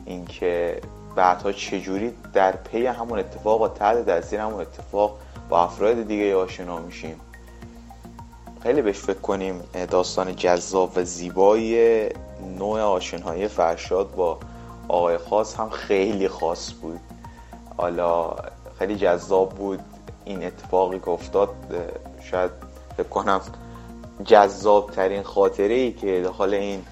اینکه 0.05 0.81
بعدها 1.15 1.51
چجوری 1.51 2.13
در 2.33 2.51
پی 2.51 2.85
همون 2.85 3.19
اتفاق 3.19 3.61
و 3.61 3.67
تحت 3.67 4.05
تاثیر 4.05 4.39
همون 4.39 4.61
اتفاق 4.61 5.19
با 5.49 5.63
افراد 5.63 6.07
دیگه 6.07 6.35
آشنا 6.35 6.79
میشیم. 6.79 7.21
خیلی 8.63 8.81
بهش 8.81 8.97
فکر 8.99 9.19
کنیم 9.19 9.61
داستان 9.91 10.35
جذاب 10.35 10.91
و 10.95 11.03
زیبایی 11.03 12.05
نوع 12.57 12.81
آشنایی 12.81 13.47
فرشاد 13.47 14.15
با 14.15 14.39
آقای 14.87 15.17
خاص 15.17 15.55
هم 15.55 15.69
خیلی 15.69 16.27
خاص 16.27 16.73
بود. 16.81 16.99
حالا 17.77 18.35
خیلی 18.79 18.95
جذاب 18.95 19.49
بود 19.49 19.79
این 20.25 20.43
اتفاقی 20.43 20.99
که 20.99 21.09
افتاد 21.09 21.49
شاید 22.31 22.51
فکر 22.97 23.07
کنم 23.07 23.41
جذاب 24.25 24.91
ترین 24.91 25.23
خاطره 25.23 25.73
ای 25.73 25.91
که 25.91 26.21
داخل 26.23 26.53
این 26.53 26.85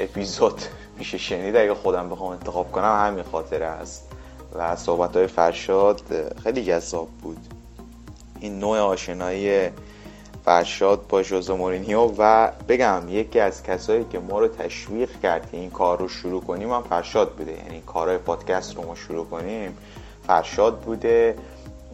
اپیزود 0.00 0.60
میشه 0.98 1.18
شنید 1.18 1.56
اگه 1.56 1.74
خودم 1.74 2.08
بخوام 2.08 2.30
انتخاب 2.30 2.72
کنم 2.72 3.06
همین 3.06 3.24
خاطره 3.32 3.66
است. 3.66 4.08
و 4.54 4.76
صحبت 4.76 5.16
های 5.16 5.26
فرشاد 5.26 6.00
خیلی 6.42 6.64
جذاب 6.64 7.08
بود. 7.22 7.38
این 8.40 8.58
نوع 8.58 8.78
آشنایی 8.78 9.70
فرشاد 10.44 11.06
با 11.08 11.22
جوزه 11.22 11.54
مورینیو 11.54 12.12
و 12.18 12.50
بگم 12.68 13.02
یکی 13.08 13.40
از 13.40 13.62
کسایی 13.62 14.04
که 14.12 14.18
ما 14.18 14.38
رو 14.38 14.48
تشویق 14.48 15.20
کرد 15.20 15.50
که 15.50 15.56
این 15.56 15.70
کار 15.70 15.98
رو 15.98 16.08
شروع 16.08 16.42
کنیم 16.42 16.70
هم 16.72 16.82
فرشاد 16.82 17.32
بوده. 17.32 17.52
یعنی 17.52 17.82
کارهای 17.86 18.18
پادکست 18.18 18.76
رو 18.76 18.86
ما 18.86 18.94
شروع 18.94 19.26
کنیم 19.26 19.76
فرشاد 20.26 20.78
بوده 20.78 21.36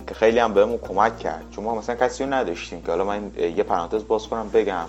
که 0.06 0.14
خیلی 0.14 0.38
هم 0.38 0.54
بهمون 0.54 0.78
کمک 0.78 1.18
کرد. 1.18 1.44
چون 1.50 1.64
ما 1.64 1.74
مثلا 1.74 1.96
کسی 1.96 2.24
رو 2.24 2.34
نداشتیم 2.34 2.82
که 2.82 2.90
حالا 2.90 3.04
من 3.04 3.30
یه 3.36 3.62
پرانتز 3.62 4.06
باز 4.06 4.28
کنم 4.28 4.48
بگم 4.48 4.86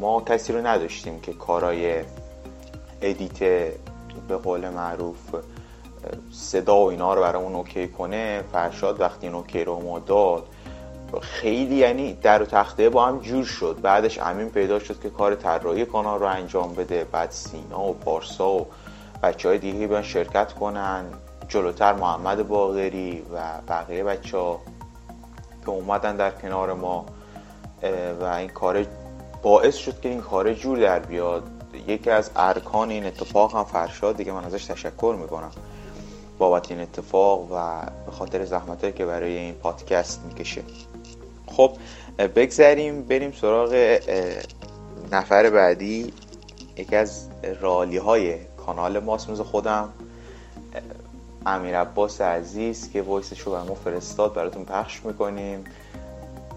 ما 0.00 0.20
کسی 0.20 0.52
رو 0.52 0.66
نداشتیم 0.66 1.20
که 1.20 1.32
کارای 1.32 2.04
edit 3.02 3.38
به 4.28 4.36
قول 4.42 4.68
معروف 4.68 5.18
صدا 6.32 6.76
و 6.76 6.90
اینا 6.90 7.14
رو 7.14 7.22
برامون 7.22 7.54
OK 7.54 7.88
کنه. 7.88 8.44
فرشاد 8.52 9.00
وقتی 9.00 9.26
این 9.26 9.36
OK 9.36 9.64
رو 9.64 9.80
ما 9.80 9.98
داد 9.98 10.46
خیلی 11.20 11.74
یعنی 11.74 12.14
در 12.14 12.42
و 12.42 12.46
تخته 12.46 12.88
با 12.88 13.06
هم 13.06 13.18
جور 13.18 13.44
شد. 13.44 13.78
بعدش 13.82 14.18
امین 14.18 14.50
پیدا 14.50 14.78
شد 14.78 15.00
که 15.00 15.10
کار 15.10 15.34
طراحی 15.34 15.84
کانال 15.84 16.20
رو 16.20 16.26
انجام 16.26 16.74
بده. 16.74 17.04
بعد 17.04 17.30
سینا 17.30 17.80
و 17.80 17.94
پارسا 17.94 18.50
و 18.50 18.66
بچه 19.22 19.48
های 19.48 19.58
دیگه 19.58 19.86
بیان 19.86 20.02
شرکت 20.02 20.52
کنن. 20.52 21.04
جلوتر 21.48 21.92
محمد 21.92 22.48
باغری 22.48 23.22
و 23.34 23.42
بقیه 23.68 24.04
بچه 24.04 24.38
ها 24.38 24.60
که 25.64 25.70
اومدن 25.70 26.16
در 26.16 26.30
کنار 26.30 26.72
ما 26.72 27.06
و 28.20 28.24
این 28.24 28.48
کار 28.48 28.86
باعث 29.42 29.76
شد 29.76 30.00
که 30.00 30.08
این 30.08 30.20
کار 30.20 30.54
جور 30.54 30.78
در 30.78 30.98
بیاد. 30.98 31.42
یکی 31.88 32.10
از 32.10 32.30
ارکان 32.36 32.90
این 32.90 33.06
اتفاق 33.06 33.56
هم 33.56 33.64
فرشاد 33.64 34.16
دیگه 34.16 34.32
من 34.32 34.44
ازش 34.44 34.64
تشکر 34.64 35.16
می‌کنم 35.20 35.50
بابت 36.38 36.70
این 36.70 36.80
اتفاق 36.80 37.52
و 37.52 37.82
به 38.06 38.12
خاطر 38.12 38.44
زحمت 38.44 38.96
که 38.96 39.06
برای 39.06 39.36
این 39.36 39.54
پادکست 39.54 40.20
می‌کشه. 40.26 40.62
خب 41.56 41.72
بگذریم 42.18 43.02
بریم 43.02 43.32
سراغ 43.32 43.98
نفر 45.12 45.50
بعدی 45.50 46.12
یکی 46.76 46.96
از 46.96 47.28
رالی 47.60 47.96
های 47.96 48.36
کانال 48.66 48.98
ماست 48.98 49.30
مثل 49.30 49.42
خودم. 49.42 49.88
امیر 51.46 51.80
عباس 51.80 52.20
عزیز 52.20 52.90
که 52.92 53.02
وایسش 53.02 53.40
رو 53.40 53.64
ما 53.64 53.74
فرستاد 53.74 54.34
براتون 54.34 54.64
پخش 54.64 55.04
می‌کنیم. 55.04 55.64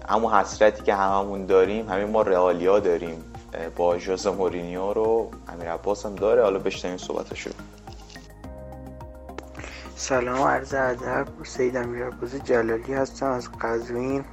همون 0.08 0.32
حسرتی 0.32 0.82
که 0.82 0.94
هممون 0.94 1.46
داریم 1.46 1.88
همین 1.88 2.10
ما 2.10 2.22
رئالیا 2.22 2.78
داریم. 2.78 3.24
با 3.76 3.96
جوز 3.96 4.26
مورینیو 4.26 4.92
رو 4.92 5.30
امیر 5.48 5.72
عباس 5.72 6.06
هم 6.06 6.14
داره. 6.14 6.42
حالا 6.42 6.58
بشنویم 6.58 6.98
صحبتشو 6.98 7.50
سلام 9.96 10.42
عرض 10.42 10.74
ادب. 10.74 11.26
سید 11.44 11.76
امیر 11.76 12.06
عباس 12.06 12.34
جلالی 12.34 12.94
هستم 12.94 13.26
از 13.26 13.48
قزوین. 13.60 14.24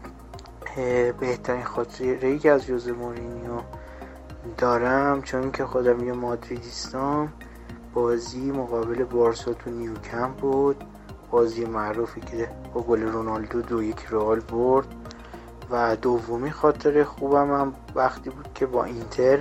بهترین 1.19 1.63
خاطره 1.63 2.27
ای 2.27 2.39
که 2.39 2.51
از 2.51 2.65
جوز 2.65 2.89
مورینیو 2.89 3.61
دارم 4.57 5.21
چون 5.21 5.51
که 5.51 5.65
خودم 5.65 6.07
یه 6.07 6.13
مادریدیستم 6.13 7.33
بازی 7.93 8.51
مقابل 8.51 9.03
بارسا 9.03 9.53
تو 9.53 9.69
نیوکم 9.69 10.31
بود. 10.31 10.83
بازی 11.31 11.65
معروفی 11.65 12.21
که 12.21 12.49
با 12.73 12.81
گل 12.81 13.01
رونالدو 13.01 13.61
دو 13.61 13.83
یک 13.83 14.05
رئال 14.09 14.39
برد. 14.39 14.87
و 15.69 15.95
دومی 15.95 16.51
خاطر 16.51 17.03
خوبم 17.03 17.51
هم 17.53 17.73
وقتی 17.95 18.29
بود 18.29 18.49
که 18.55 18.65
با 18.65 18.83
اینتر 18.83 19.39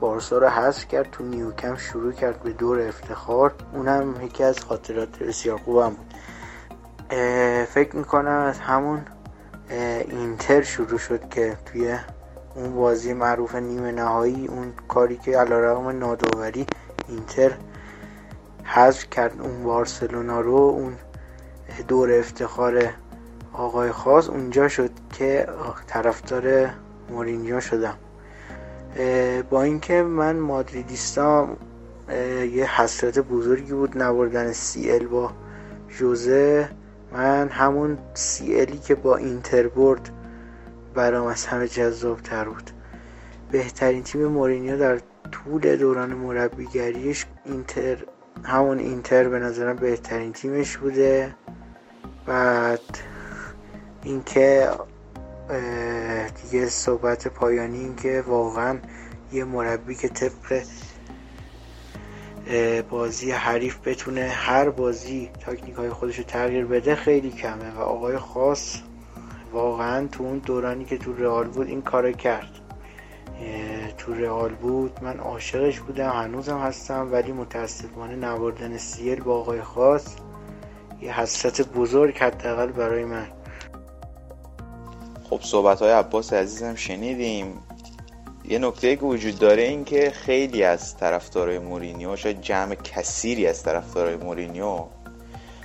بارسا 0.00 0.38
رو 0.38 0.48
حذف 0.48 0.88
کرد 0.88 1.10
تو 1.10 1.24
نیوکم 1.24 1.76
شروع 1.76 2.12
کرد 2.12 2.42
به 2.42 2.52
دور 2.52 2.88
افتخار. 2.88 3.54
اونم 3.72 4.14
یکی 4.22 4.44
از 4.44 4.60
خاطرات 4.60 5.18
بسیار 5.18 5.58
خوبم 5.58 5.90
بود. 5.90 6.14
فکر 7.66 7.96
می‌کنم 7.96 8.44
از 8.48 8.58
همون 8.60 9.04
اینتر 9.70 10.62
شروع 10.62 10.98
شد 10.98 11.28
که 11.28 11.56
توی 11.66 11.98
اون 12.54 12.74
بازی 12.74 13.12
معروف 13.12 13.54
نیمه 13.54 13.92
نهایی 13.92 14.46
اون 14.46 14.72
کاری 14.88 15.16
که 15.16 15.38
علیرغم 15.38 15.88
ناداوری 15.88 16.66
اینتر 17.08 17.52
حذف 18.64 19.10
کرد 19.10 19.40
اون 19.40 19.62
بارسلونا 19.62 20.40
رو 20.40 20.54
اون 20.54 20.96
دور 21.88 22.12
افتخار 22.18 22.90
آقای 23.52 23.92
خاص 23.92 24.28
اونجا 24.28 24.68
شد 24.68 24.90
که 25.12 25.46
طرفدار 25.86 26.70
مورینیو 27.10 27.60
شدم. 27.60 27.94
با 29.50 29.62
اینکه 29.62 30.02
من 30.02 30.36
مادریدیستام 30.36 31.56
یه 32.52 32.80
حسرت 32.80 33.18
بزرگی 33.18 33.72
بود 33.72 34.02
نبردن 34.02 34.52
سی 34.52 34.90
ال 34.90 35.06
با 35.06 35.32
جوزه. 35.88 36.68
من 37.12 37.48
همون 37.48 37.98
سی 38.14 38.60
الی 38.60 38.78
که 38.78 38.94
با 38.94 39.16
اینتر 39.16 39.68
برد 39.68 40.10
برام 40.94 41.26
از 41.26 41.46
همه 41.46 41.68
جذاب 41.68 42.20
تر 42.20 42.44
بود. 42.44 42.70
بهترین 43.50 44.02
تیم 44.02 44.26
مورینیو 44.26 44.78
در 44.78 45.00
طول 45.32 45.76
دوران 45.76 46.14
مربیگریش 46.14 47.26
اینتر 47.44 47.96
همون 48.44 48.78
اینتر 48.78 49.28
به 49.28 49.38
نظرم 49.38 49.76
بهترین 49.76 50.32
تیمش 50.32 50.76
بوده. 50.76 51.34
بعد 52.26 52.80
اینکه 54.02 54.70
دیگه 56.42 56.66
صحبت 56.66 57.28
پایانی 57.28 57.78
این 57.78 57.96
که 57.96 58.24
واقعا 58.26 58.78
یه 59.32 59.44
مربی 59.44 59.94
که 59.94 60.08
طبق 60.08 60.62
بازی 62.90 63.30
حریف 63.30 63.78
بتونه 63.84 64.20
هر 64.20 64.70
بازی 64.70 65.30
تاکنیک 65.40 65.74
های 65.74 65.90
خودش 65.90 66.18
رو 66.18 66.24
تغییر 66.24 66.66
بده 66.66 66.94
خیلی 66.94 67.30
کمه 67.30 67.70
و 67.76 67.80
آقای 67.80 68.18
خاص 68.18 68.78
واقعا 69.52 70.06
تو 70.06 70.24
اون 70.24 70.38
دورانی 70.38 70.84
که 70.84 70.98
تو 70.98 71.12
رئال 71.12 71.48
بود 71.48 71.66
این 71.66 71.82
کار 71.82 72.12
کرد. 72.12 72.50
تو 73.98 74.14
رئال 74.14 74.54
بود 74.54 74.98
من 75.02 75.18
عاشقش 75.18 75.80
بودم 75.80 76.10
هنوزم 76.10 76.58
هستم 76.58 77.08
ولی 77.12 77.32
متاسفانه 77.32 78.16
نبردن 78.16 78.76
سیل 78.76 79.20
با 79.20 79.40
آقای 79.40 79.62
خاص 79.62 80.16
یه 81.02 81.20
حسرت 81.20 81.72
بزرگ 81.72 82.18
حداقل 82.18 82.66
برای 82.66 83.04
من. 83.04 83.26
خب 85.24 85.40
صحبت 85.42 85.82
های 85.82 85.90
عباس 85.90 86.32
عزیزم 86.32 86.74
شنیدیم. 86.74 87.60
یه 88.48 88.58
نکته 88.58 88.96
که 88.96 89.02
وجود 89.02 89.38
داره 89.38 89.62
این 89.62 89.84
که 89.84 90.10
خیلی 90.10 90.64
از 90.64 90.96
طرفدارای 90.96 91.58
مورینیو 91.58 92.16
شاید 92.16 92.40
جمع 92.40 92.74
کثیری 92.74 93.46
از 93.46 93.62
طرفدارای 93.62 94.16
مورینیو 94.16 94.84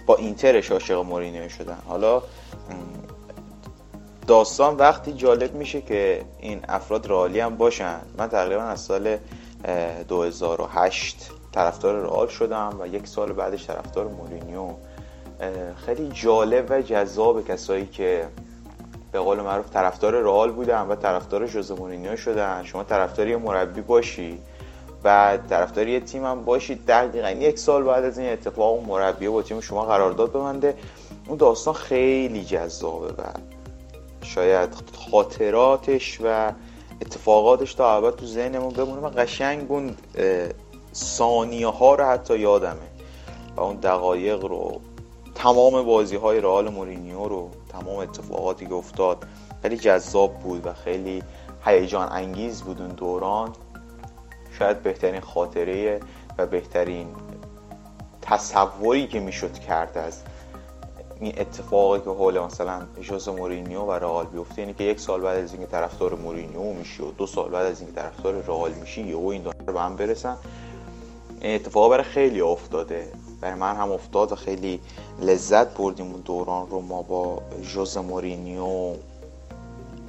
با 0.06 0.16
اینترش 0.16 0.72
عاشق 0.72 0.98
مورینیو 0.98 1.50
شدن. 1.50 1.78
حالا 1.88 2.22
داستان 4.28 4.76
وقتی 4.76 5.14
جالب 5.14 5.56
میشه 5.56 5.82
که 5.82 6.26
این 6.40 6.60
افراد 6.70 7.08
رئالی 7.08 7.40
هم 7.40 7.58
باشن. 7.58 8.00
من 8.18 8.30
تقریبا 8.30 8.62
از 8.62 8.82
سال 8.82 9.18
2008 10.08 11.30
طرفدار 11.52 11.96
رئال 11.96 12.28
شدم 12.28 12.78
و 12.80 12.88
یک 12.88 13.08
سال 13.08 13.34
بعدش 13.34 13.68
طرفدار 13.68 14.08
مورینیو. 14.08 14.70
خیلی 15.86 16.10
جالب 16.10 16.66
و 16.70 16.82
جذاب 16.82 17.48
کسایی 17.48 17.86
که 17.86 18.28
به 19.12 19.20
قول 19.20 19.42
معروف 19.42 19.70
طرفدار 19.70 20.14
رئال 20.14 20.52
بودن 20.52 20.82
و 20.82 20.96
طرفدار 20.96 21.46
ژوزه 21.46 21.76
مورینیو 21.76 22.16
شدن. 22.16 22.64
شما 22.64 22.84
طرفدار 22.84 23.28
یه 23.28 23.38
مربی 23.38 23.82
باشی 23.82 24.40
و 25.04 25.38
طرفدار 25.50 25.88
یه 25.88 26.00
تیم 26.00 26.26
هم 26.26 26.46
باشید 26.46 26.86
دقیقا 26.86 27.30
یک 27.30 27.60
سال 27.60 27.84
بعد 27.84 28.04
از 28.04 28.18
این 28.18 28.32
اتفاق 28.32 28.88
مربی 28.88 29.28
با 29.28 29.42
تیم 29.42 29.62
شما 29.62 29.86
قرارداد 29.86 30.30
ببنده. 30.30 30.76
اون 31.28 31.38
داستان 31.38 31.74
خیلی 31.74 32.46
جذابه 32.46 33.08
و 33.08 33.24
شاید 34.22 34.70
خاطراتش 35.12 36.20
و 36.24 36.52
اتفاقاتش 37.02 37.74
تا 37.74 37.96
ابد 37.96 38.16
تو 38.16 38.26
ذهنمون 38.26 38.74
بمونه. 38.74 39.02
و 39.02 39.10
قشنگ 39.10 39.72
اون 39.72 39.96
ثانیه 40.94 41.68
ها 41.68 41.96
رو 41.96 42.06
حتی 42.06 42.40
یادمه. 42.40 42.88
و 43.56 43.62
اون 43.62 43.76
دقایق 43.76 44.46
رو 44.46 44.82
تمام 45.36 45.84
بازی 45.86 46.16
های 46.16 46.42
رئال 46.42 46.70
مورینیو 46.70 47.28
رو 47.28 47.50
تمام 47.70 47.96
اتفاقاتی 47.96 48.66
که 48.66 48.74
افتاد. 48.74 49.28
خیلی 49.62 49.78
جذاب 49.78 50.40
بود 50.40 50.68
و 50.68 50.74
خیلی 50.74 51.24
هیجان 51.66 52.10
انگیز 52.12 52.62
بود 52.62 52.82
اون 52.82 52.90
دوران. 52.90 53.54
شاید 54.60 54.84
بهترین 54.84 55.22
خاطره 55.22 56.00
و 56.38 56.46
بهترین 56.46 57.08
تصوری 58.22 59.08
که 59.08 59.20
می‌شد 59.20 59.54
کرد 59.54 59.98
از 59.98 60.22
این 61.20 61.34
اتفاقی 61.38 62.00
که 62.00 62.10
حول 62.10 62.40
مثلا 62.40 62.82
ژوزه 63.02 63.32
مورینیو 63.32 63.82
و 63.82 63.92
رئال 63.92 64.26
بیفته 64.26 64.62
اینه 64.62 64.74
که 64.74 64.84
یک 64.84 65.00
سال 65.00 65.22
بعد 65.22 65.44
از 65.44 65.54
اینکه 65.54 65.68
طرفدار 65.68 66.16
مورینیو 66.16 66.74
میشی 66.74 67.04
و 67.04 67.12
دو 67.12 67.28
سال 67.28 67.50
بعد 67.50 67.66
از 67.66 67.82
اینکه 67.82 67.96
طرفدار 67.96 68.34
رئال 68.34 68.74
میشی 68.74 69.14
و 69.14 69.28
این 69.28 69.42
دو 69.42 69.52
به 69.74 69.82
هم 69.82 69.96
برسن. 69.96 70.38
این 71.42 71.56
اتفاق 71.56 71.92
برای 71.92 72.04
خیلی 72.04 72.42
افتاده. 72.42 73.12
برای 73.42 73.56
من 73.56 73.76
هم 73.76 73.92
افتاد 73.92 74.32
و 74.32 74.36
خیلی 74.36 74.80
لذت 75.22 75.78
بردیم 75.78 76.12
اون 76.12 76.22
دوران 76.22 76.70
رو. 76.70 76.82
ما 76.82 77.02
با 77.02 77.42
ژوزه 77.62 78.02
مورینیو 78.02 78.94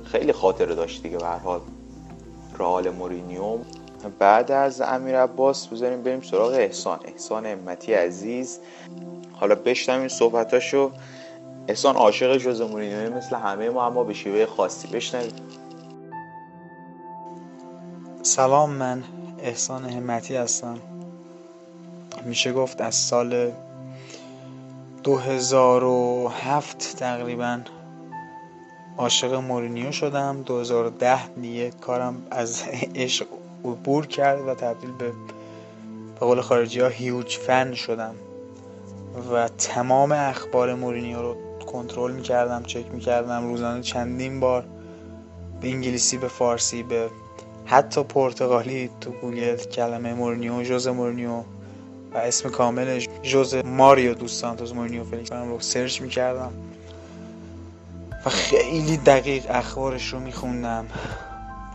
خیلی 0.05 0.33
خاطره 0.33 0.75
داشت 0.75 1.03
دیگه 1.03 1.19
به 1.19 1.27
هر 1.27 1.39
حال 1.39 1.61
رئال 2.59 2.91
مورینیو. 2.91 3.59
بعد 4.19 4.53
از 4.53 4.81
امیر 4.81 5.21
عباس 5.21 5.67
بذاریم 5.67 6.03
بریم 6.03 6.21
سراغ 6.21 6.53
احسان. 6.53 6.99
احسان 7.05 7.47
امتی 7.47 7.95
عزیز. 7.95 8.59
حالا 9.33 9.55
بشنویم 9.55 10.09
صحبتاشو. 10.09 10.91
احسان 11.69 11.97
عاشق 11.97 12.37
جوز 12.37 12.61
مورینیو 12.61 13.17
مثل 13.17 13.37
همه 13.37 13.71
ما 13.71 13.87
اما 13.87 14.05
به 14.05 14.15
شیوه 14.15 14.47
خاصی. 14.47 14.89
بشنویم. 14.89 15.33
سلام 18.23 18.71
من 18.71 19.05
احسان 19.39 19.85
همتی 19.85 20.37
هستم. 20.37 20.79
میشه 22.25 22.53
گفت 22.53 22.81
از 22.81 22.95
سال 22.95 23.53
2007 25.05 26.97
تقریبا 26.99 27.61
عاشق 28.99 29.35
مورینیو 29.35 29.93
شدم. 29.93 30.43
2010 30.43 31.27
دیگه 31.29 31.71
کارم 31.71 32.23
از 32.31 32.63
عشق 32.95 33.27
عبور 33.65 34.07
کرد 34.07 34.49
و 34.49 34.55
تبدیل 34.55 34.91
به 34.93 35.13
به 36.21 36.27
قول 36.27 36.41
خارجی 36.41 36.81
ها 36.81 36.89
هیوج 36.89 37.37
فن 37.37 37.75
شدم 37.75 38.15
و 39.33 39.49
تمام 39.49 40.13
اخبار 40.13 40.75
مورینیو 40.75 41.23
رو 41.23 41.37
کنترل 41.73 42.13
می‌کردم 42.13 42.63
چک 42.63 42.85
می‌کردم. 42.93 43.49
روزانه 43.49 43.83
چندین 43.83 44.41
بار 44.41 44.65
به 45.61 45.69
انگلیسی 45.69 46.17
به 46.17 46.29
فارسی 46.29 46.83
به 46.83 47.09
حتی 47.65 48.03
پرتغالی 48.03 48.91
تو 49.01 49.11
گوگل 49.11 49.57
کلمه 49.57 50.15
مورینیو 50.15 50.63
ژوزه 50.63 50.89
مورینیو 50.89 51.43
و 52.15 52.17
اسم 52.17 52.49
کاملش 52.49 53.09
ژوزه 53.23 53.55
ماریو 53.55 54.15
دوس 54.15 54.36
سانتوس 54.37 54.73
مورینیو 54.73 55.05
فلیکس 55.05 55.33
رو 55.33 55.61
search 55.61 56.01
می‌کردم. 56.01 56.53
و 58.27 58.31
خیلی 58.31 58.97
دقیق 58.97 59.45
اخبارش 59.49 60.13
رو 60.13 60.21
میخوندم. 60.21 60.87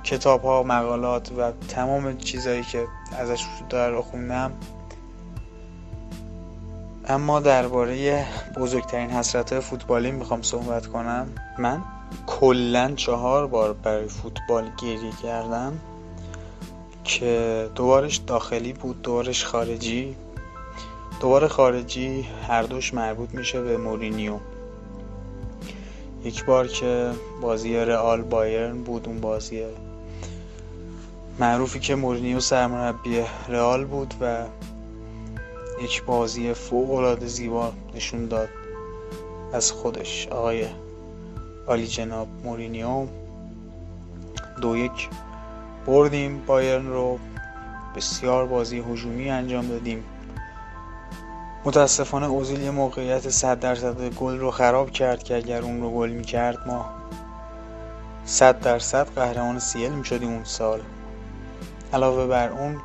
کتاب 0.03 0.43
ها 0.43 0.63
مقالات 0.63 1.31
و 1.31 1.51
تمام 1.67 2.17
چیزهایی 2.17 2.63
که 2.63 2.85
ازش 3.17 3.45
داره 3.69 3.95
رو 3.95 4.01
خوندم. 4.01 4.51
اما 7.07 7.39
درباره 7.39 8.25
بزرگترین 8.57 9.09
حسرت 9.09 9.59
فوتبالی 9.59 10.11
می‌خوام 10.11 10.41
صحبت 10.41 10.87
کنم. 10.87 11.27
من 11.59 11.81
کلا 12.27 12.93
چهار 12.95 13.47
بار 13.47 13.73
برای 13.73 14.07
فوتبال 14.07 14.69
گریه 14.81 15.11
کردم 15.23 15.79
که 17.03 17.69
دوبارش 17.75 18.15
داخلی 18.17 18.73
بود 18.73 19.01
دوبارش 19.01 19.45
خارجی. 19.45 20.15
دوباره 21.23 21.47
خارجی 21.47 22.27
هر 22.47 22.63
دوش 22.63 22.93
مربوط 22.93 23.33
میشه 23.33 23.61
به 23.61 23.77
مورینیو. 23.77 24.37
یک 26.23 26.45
بار 26.45 26.67
که 26.67 27.11
بازی 27.41 27.75
رئال 27.75 28.21
بایرن 28.21 28.83
بود 28.83 29.07
اون 29.07 29.21
بازی 29.21 29.63
معروفی 31.39 31.79
که 31.79 31.95
مورینیو 31.95 32.39
سرمربی 32.39 33.21
رئال 33.49 33.85
بود 33.85 34.13
و 34.21 34.45
یک 35.83 36.03
بازی 36.03 36.53
فوق 36.53 36.91
العاده 36.91 37.25
زیبا 37.25 37.73
نشون 37.95 38.25
داد 38.25 38.49
از 39.53 39.71
خودش. 39.71 40.27
آقای 40.27 40.65
عالی 41.67 41.87
جناب 41.87 42.27
مورینیو 42.43 43.07
دو 44.61 44.77
یک 44.77 45.09
بردیم. 45.85 46.45
بایرن 46.45 46.87
رو 46.87 47.19
بسیار 47.95 48.45
بازی 48.45 48.79
هجومی 48.79 49.29
انجام 49.29 49.67
دادیم. 49.67 50.03
متاسفانه 51.65 52.25
اوزیل 52.25 52.61
یه 52.61 52.71
موقعیت 52.71 53.29
100 53.29 53.59
درصد 53.59 54.09
گل 54.09 54.39
رو 54.39 54.51
خراب 54.51 54.91
کرد 54.91 55.23
که 55.23 55.35
اگر 55.35 55.61
اون 55.61 55.81
رو 55.81 55.91
گل 55.91 56.09
می‌کرد 56.09 56.67
ما 56.67 56.85
100 58.25 58.59
درصد 58.59 59.07
قهرمان 59.15 59.59
سیل 59.59 59.91
می‌شدیم 59.91 60.29
اون 60.29 60.43
سال. 60.43 60.81
علاوه 61.93 62.27
بر 62.27 62.49
اون 62.49 62.81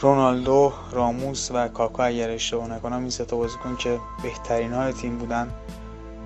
رونالدو 0.00 0.72
راموس 0.92 1.50
و 1.54 1.68
کاکا 1.68 2.04
اگر 2.04 2.30
اشتباه 2.30 2.68
نکنم 2.68 3.00
این 3.00 3.10
ستا 3.10 3.36
بازیکن 3.36 3.76
که 3.76 3.98
بهترین 4.22 4.72
های 4.72 4.92
تیم 4.92 5.18
بودن 5.18 5.50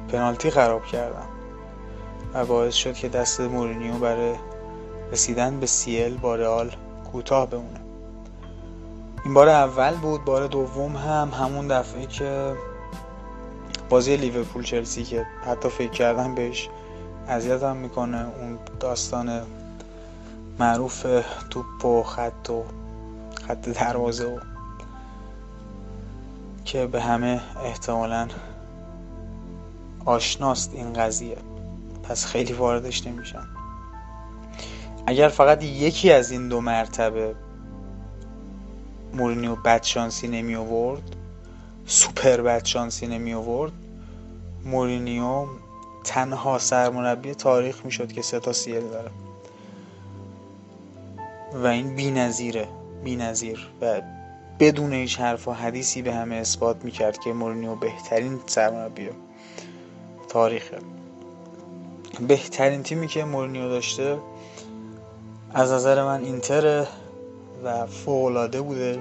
پنالتی 0.08 0.50
خراب 0.50 0.84
کردن 0.84 1.26
و 2.34 2.44
باعث 2.44 2.74
شد 2.74 2.94
که 2.94 3.08
دست 3.08 3.40
مورینیو 3.40 3.94
برای 3.94 4.34
رسیدن 5.12 5.60
به 5.60 5.66
سیل 5.66 6.16
با 6.16 6.36
رئال 6.36 6.70
کوتاه 7.12 7.50
بمونه. 7.50 7.83
این 9.24 9.34
بار 9.34 9.48
اول 9.48 9.94
بود 9.94 10.24
بار 10.24 10.46
دوم 10.46 10.96
هم 10.96 11.28
همون 11.28 11.68
دفعه 11.68 12.06
که 12.06 12.54
بازی 13.88 14.16
لیورپول 14.16 14.64
چلسی 14.64 15.04
که 15.04 15.26
حتی 15.46 15.68
فکر 15.68 15.90
کردم 15.90 16.34
بهش 16.34 16.68
اذیتم 17.28 17.76
می‌کنه 17.76 18.26
اون 18.40 18.58
داستان 18.80 19.42
معروف 20.58 21.06
توپ 21.50 21.84
و 21.84 22.02
خط 22.02 22.50
و 22.50 22.64
خط 23.48 23.68
دروازه 23.68 24.26
و 24.26 24.38
که 26.64 26.86
به 26.86 27.02
همه 27.02 27.40
احتمالا 27.64 28.28
آشناست 30.04 30.70
این 30.74 30.92
قضیه. 30.92 31.36
پس 32.02 32.26
خیلی 32.26 32.52
واردش 32.52 33.06
نمیشن. 33.06 33.46
اگر 35.06 35.28
فقط 35.28 35.62
یکی 35.62 36.12
از 36.12 36.30
این 36.30 36.48
دو 36.48 36.60
مرتبه 36.60 37.34
مورینیو 39.14 39.56
بدشانسی 39.56 40.28
نمی 40.28 40.54
آورد. 40.54 41.16
سوپر 41.86 42.40
بدشانسی 42.40 43.06
نمی 43.06 43.34
آورد. 43.34 43.72
مورینیو 44.64 45.46
تنها 46.04 46.58
سرمربی 46.58 47.34
تاریخ 47.34 47.84
می‌شد 47.84 48.12
که 48.12 48.22
سه 48.22 48.40
تا 48.40 48.52
سیل 48.52 48.80
داره. 48.80 49.10
و 51.54 51.66
این 51.66 51.96
بی‌نظیره 51.96 52.68
بی‌نظیر 53.04 53.68
و 53.80 54.02
بدون 54.60 54.92
هیچ 54.92 55.20
حرف 55.20 55.48
و 55.48 55.52
حدیثی 55.52 56.02
به 56.02 56.14
همه 56.14 56.34
اثبات 56.34 56.84
می‌کرد 56.84 57.18
که 57.18 57.32
مورینیو 57.32 57.74
بهترین 57.74 58.40
سرمربی 58.46 59.08
تاریخه. 60.28 60.78
بهترین 62.28 62.82
تیمی 62.82 63.06
که 63.06 63.24
مورینیو 63.24 63.68
داشته 63.68 64.18
از 65.54 65.72
نظر 65.72 66.04
من 66.04 66.24
اینتر 66.24 66.86
و 67.64 67.86
فوقالعاده 67.86 68.60
بوده. 68.60 68.98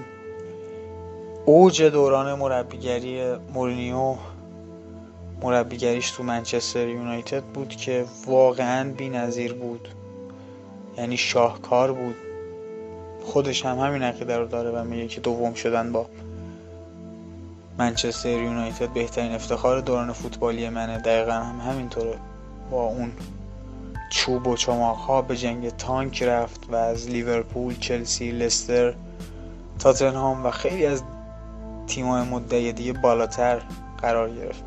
اوج 1.46 1.84
دوران 1.84 2.40
مربیگری 2.40 3.36
مورینیو 3.54 4.16
مربیگریش 5.42 6.12
تو 6.12 6.24
منچستر 6.24 6.88
یونایتد 6.88 7.44
بود 7.44 7.70
که 7.70 8.06
واقعا 8.28 8.90
بی‌نظیر 8.90 9.54
بود. 9.54 9.88
یعنی 10.98 11.18
شاهکار 11.18 11.92
بود. 11.92 12.16
خودش 13.24 13.66
هم 13.66 13.80
همین 13.80 14.04
عقیده 14.04 14.38
رو 14.38 14.48
داره 14.48 14.72
و 14.72 14.84
میگه 14.84 15.08
که 15.08 15.22
دوم 15.22 15.54
شدن 15.54 15.92
با 15.92 16.06
منچستر 17.78 18.30
یونایتد 18.30 18.90
بهترین 18.90 19.32
افتخار 19.32 19.80
دوران 19.80 20.14
فوتبالی 20.14 20.70
منه. 20.70 20.98
دقیقا 20.98 21.32
هم 21.32 21.72
همینطوره. 21.72 22.18
با 22.72 22.84
اون 22.84 23.12
چوب 24.14 24.48
و 24.48 24.56
چماق 24.56 24.98
ها 24.98 25.22
به 25.22 25.38
جنگ 25.38 25.70
تانک 25.70 26.24
رفت 26.24 26.60
و 26.72 26.76
از 26.76 27.10
لیورپول، 27.10 27.80
چلسی، 27.80 28.32
لستر، 28.32 28.94
تاتنهام 29.80 30.46
و 30.46 30.52
خیلی 30.52 30.86
از 30.86 31.04
تیمای 31.88 32.22
مدعی 32.22 32.74
دیگه 32.74 32.94
بالاتر 32.94 33.62
قرار 34.02 34.30
گرفت. 34.30 34.64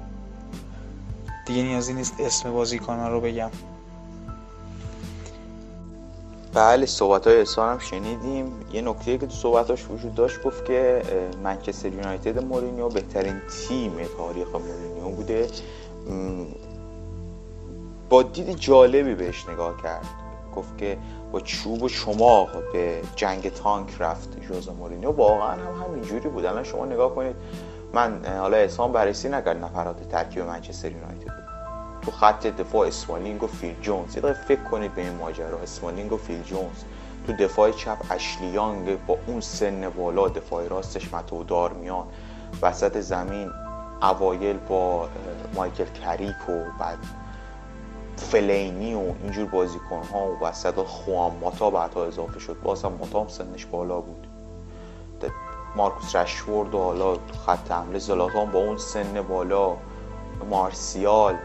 دیگه 1.46 1.62
نیازی 1.62 1.92
نیست 1.92 2.14
اسم 2.20 2.52
بازیکن 2.52 2.98
رو 2.98 3.20
بگم. 3.20 3.50
بله 6.54 6.86
صحبت 6.86 7.26
های 7.26 7.36
احسان 7.38 7.72
هم 7.72 7.78
شنیدیم. 7.78 8.52
یه 8.72 8.80
نکته 8.80 9.18
که 9.18 9.26
تو 9.26 9.34
صحبتاش 9.34 9.84
وجود 9.90 10.14
داشت 10.14 10.42
گفت 10.42 10.64
که 10.64 11.02
منچستر 11.42 11.92
یونایتد 11.92 12.44
مورینیو 12.44 12.88
بهترین 12.88 13.40
تیم 13.68 13.92
تاریخ 14.18 14.48
مورینیو 14.48 15.08
بوده. 15.16 15.48
دید 18.22 18.56
جالبی 18.56 19.14
بهش 19.14 19.48
نگاه 19.48 19.82
کرد. 19.82 20.06
گفت 20.56 20.78
که 20.78 20.98
با 21.32 21.40
چوب 21.40 21.82
و 21.82 21.88
چماق 21.88 22.72
به 22.72 23.02
جنگ 23.16 23.48
تانک 23.48 23.96
رفت 23.98 24.40
جوز 24.40 24.68
مورینیو. 24.68 25.10
واقعا 25.10 25.52
هم 25.52 25.84
همینجوری 25.86 26.28
بود. 26.28 26.44
الان 26.44 26.64
شما 26.64 26.86
نگاه 26.86 27.14
کنید 27.14 27.36
من 27.92 28.24
حالا 28.38 28.56
احسان 28.56 28.92
بررسی 28.92 29.28
نکرد 29.28 29.64
نفرات 29.64 30.08
ترکیب 30.08 30.42
منچستر 30.42 30.90
یونایتد. 30.90 31.46
تو 32.02 32.10
خط 32.10 32.46
دفاع 32.46 32.86
اسمالینگ 32.86 33.42
و 33.42 33.46
فیل 33.46 33.74
جونز. 33.80 34.16
یه 34.16 34.32
فکر 34.32 34.62
کنید 34.62 34.94
به 34.94 35.02
این 35.02 35.14
ماجرا. 35.16 35.58
اسمالینگ 35.58 36.12
و 36.12 36.16
فیل 36.16 36.42
جونز. 36.42 36.84
تو 37.26 37.32
دفاع 37.32 37.70
چپ 37.70 37.98
اشلیانگ 38.10 39.06
با 39.06 39.18
اون 39.26 39.40
سن 39.40 39.88
بالا 39.88 40.28
دفاع 40.28 40.68
راستش 40.68 41.14
متو 41.14 41.44
دارمیان 41.44 42.06
وسط 42.62 43.00
زمین 43.00 43.50
اوایل 44.02 44.56
با 44.56 45.08
مایکل 45.54 45.84
کریک 45.84 46.48
و 46.48 46.52
بعد 46.80 46.98
فلینی 48.16 48.94
و 48.94 49.12
اینجور 49.22 49.46
بازیکن 49.46 50.02
ها 50.12 50.26
و 50.26 50.44
وسط 50.44 50.74
خوان 50.74 51.32
ماتا 51.40 51.70
بعدها 51.70 52.04
اضافه 52.04 52.38
شد. 52.38 52.56
باز 52.62 52.84
هم 52.84 52.92
ماتا 52.92 53.20
هم 53.20 53.28
سنش 53.28 53.66
بالا 53.66 54.00
بود. 54.00 54.26
مارکوس 55.76 56.16
رشفورد 56.16 56.74
و 56.74 56.78
حالا 56.78 57.18
خط 57.46 57.72
حمله 57.72 57.98
زلاتان 57.98 58.50
با 58.50 58.58
اون 58.58 58.76
سن 58.76 59.22
بالا. 59.22 59.76
مارسیال. 60.50 61.36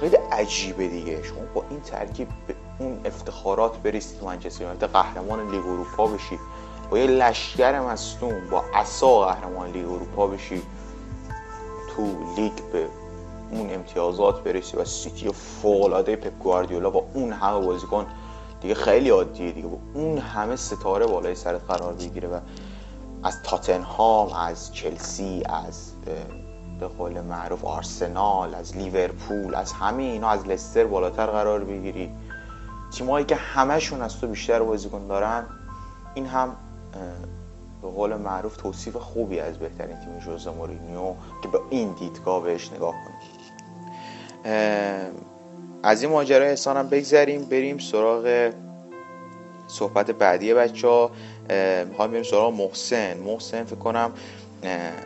خیلی 0.00 0.16
عجیبه 0.16 0.88
دیگه. 0.88 1.22
شما 1.22 1.40
با 1.54 1.64
این 1.70 1.80
ترکیب 1.80 2.28
به 2.46 2.54
اون 2.78 3.00
افتخارات 3.04 3.76
برسید 3.76 4.24
منچستر 4.24 4.62
یونایتد. 4.62 4.92
قهرمان 4.92 5.50
لیگ 5.50 5.66
اروپا 5.66 6.06
بشی 6.06 6.38
با 6.90 6.98
یه 6.98 7.06
لشکر 7.06 7.80
مصدوم 7.80 8.48
با 8.50 8.64
عصا 8.74 9.24
قهرمان 9.24 9.70
لیگ 9.70 9.86
اروپا 9.86 10.26
بشی 10.26 10.62
تو 11.96 12.02
لیگ 12.36 12.52
به 12.72 12.88
اون 13.50 13.74
امتیازات 13.74 14.42
برسی 14.42 14.76
و 14.76 14.84
سیتی 14.84 15.32
فوق 15.32 16.02
پپ 16.02 16.38
گواردیولا 16.38 16.90
با 16.90 17.04
اون 17.14 17.32
همه 17.32 17.66
بازیکن 17.66 18.06
دیگه 18.60 18.74
خیلی 18.74 19.10
عادیه 19.10 19.52
دیگه. 19.52 19.68
با 19.68 19.78
اون 19.94 20.18
همه 20.18 20.56
ستاره 20.56 21.06
بالای 21.06 21.34
سرت 21.34 21.60
قرار 21.68 21.92
بگیره 21.92 22.28
و 22.28 22.40
از 23.22 23.42
تاتنهام 23.42 24.32
از 24.32 24.74
چلسی 24.74 25.42
از 25.48 25.92
به 26.80 26.86
قول 26.86 27.20
معروف 27.20 27.64
آرسنال 27.64 28.54
از 28.54 28.76
لیورپول 28.76 29.54
از 29.54 29.72
همه 29.72 30.02
اینا 30.02 30.28
از 30.28 30.46
لستر 30.46 30.84
بالاتر 30.84 31.26
قرار 31.26 31.64
بگیری. 31.64 32.10
تیمایی 32.92 33.26
که 33.26 33.34
همشون 33.34 34.02
از 34.02 34.20
تو 34.20 34.26
بیشتر 34.26 34.62
بازیکن 34.62 35.06
دارن 35.06 35.46
این 36.14 36.26
هم 36.26 36.56
به 37.82 37.88
قول 37.88 38.16
معروف 38.16 38.56
توصیف 38.56 38.96
خوبی 38.96 39.40
از 39.40 39.58
بهترین 39.58 39.96
تیم 39.96 40.18
جوز 40.18 40.48
مورینیو 40.48 41.14
که 41.42 41.48
به 41.48 41.60
این 41.70 41.92
دیدگاه 41.92 42.42
بهش 42.42 42.72
نگاه 42.72 42.92
کنیم 42.92 43.37
از 45.82 46.02
این 46.02 46.12
ماجرای 46.12 46.48
احسان 46.48 46.76
هم 46.76 46.88
بگذریم 46.88 47.44
بریم 47.44 47.78
سراغ 47.78 48.52
صحبت 49.68 50.10
بعدی 50.10 50.54
بچه 50.54 50.88
ها 50.88 51.10
می‌خوایم 51.88 52.10
بریم 52.10 52.22
سراغ 52.22 52.54
محسن. 52.54 53.16
محسن 53.18 53.64
فکر 53.64 53.76
کنم 53.76 54.12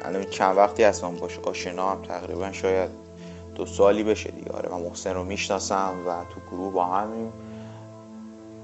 الان 0.05 0.25
چند 0.25 0.57
وقتی 0.57 0.83
هستم 0.83 1.17
باش 1.17 1.39
آشنا 1.39 1.91
هم 1.91 2.03
تقریبا 2.03 2.53
شاید 2.53 2.91
دو 3.55 3.67
سالی 3.67 4.03
بشه 4.03 4.31
دیگه. 4.31 4.51
آره 4.51 4.71
من 4.71 4.81
محسن 4.81 5.15
رو 5.15 5.25
می‌شناسم 5.25 5.95
و 6.07 6.11
تو 6.11 6.57
گروه 6.57 6.73
با 6.73 6.85
همیم. 6.85 7.33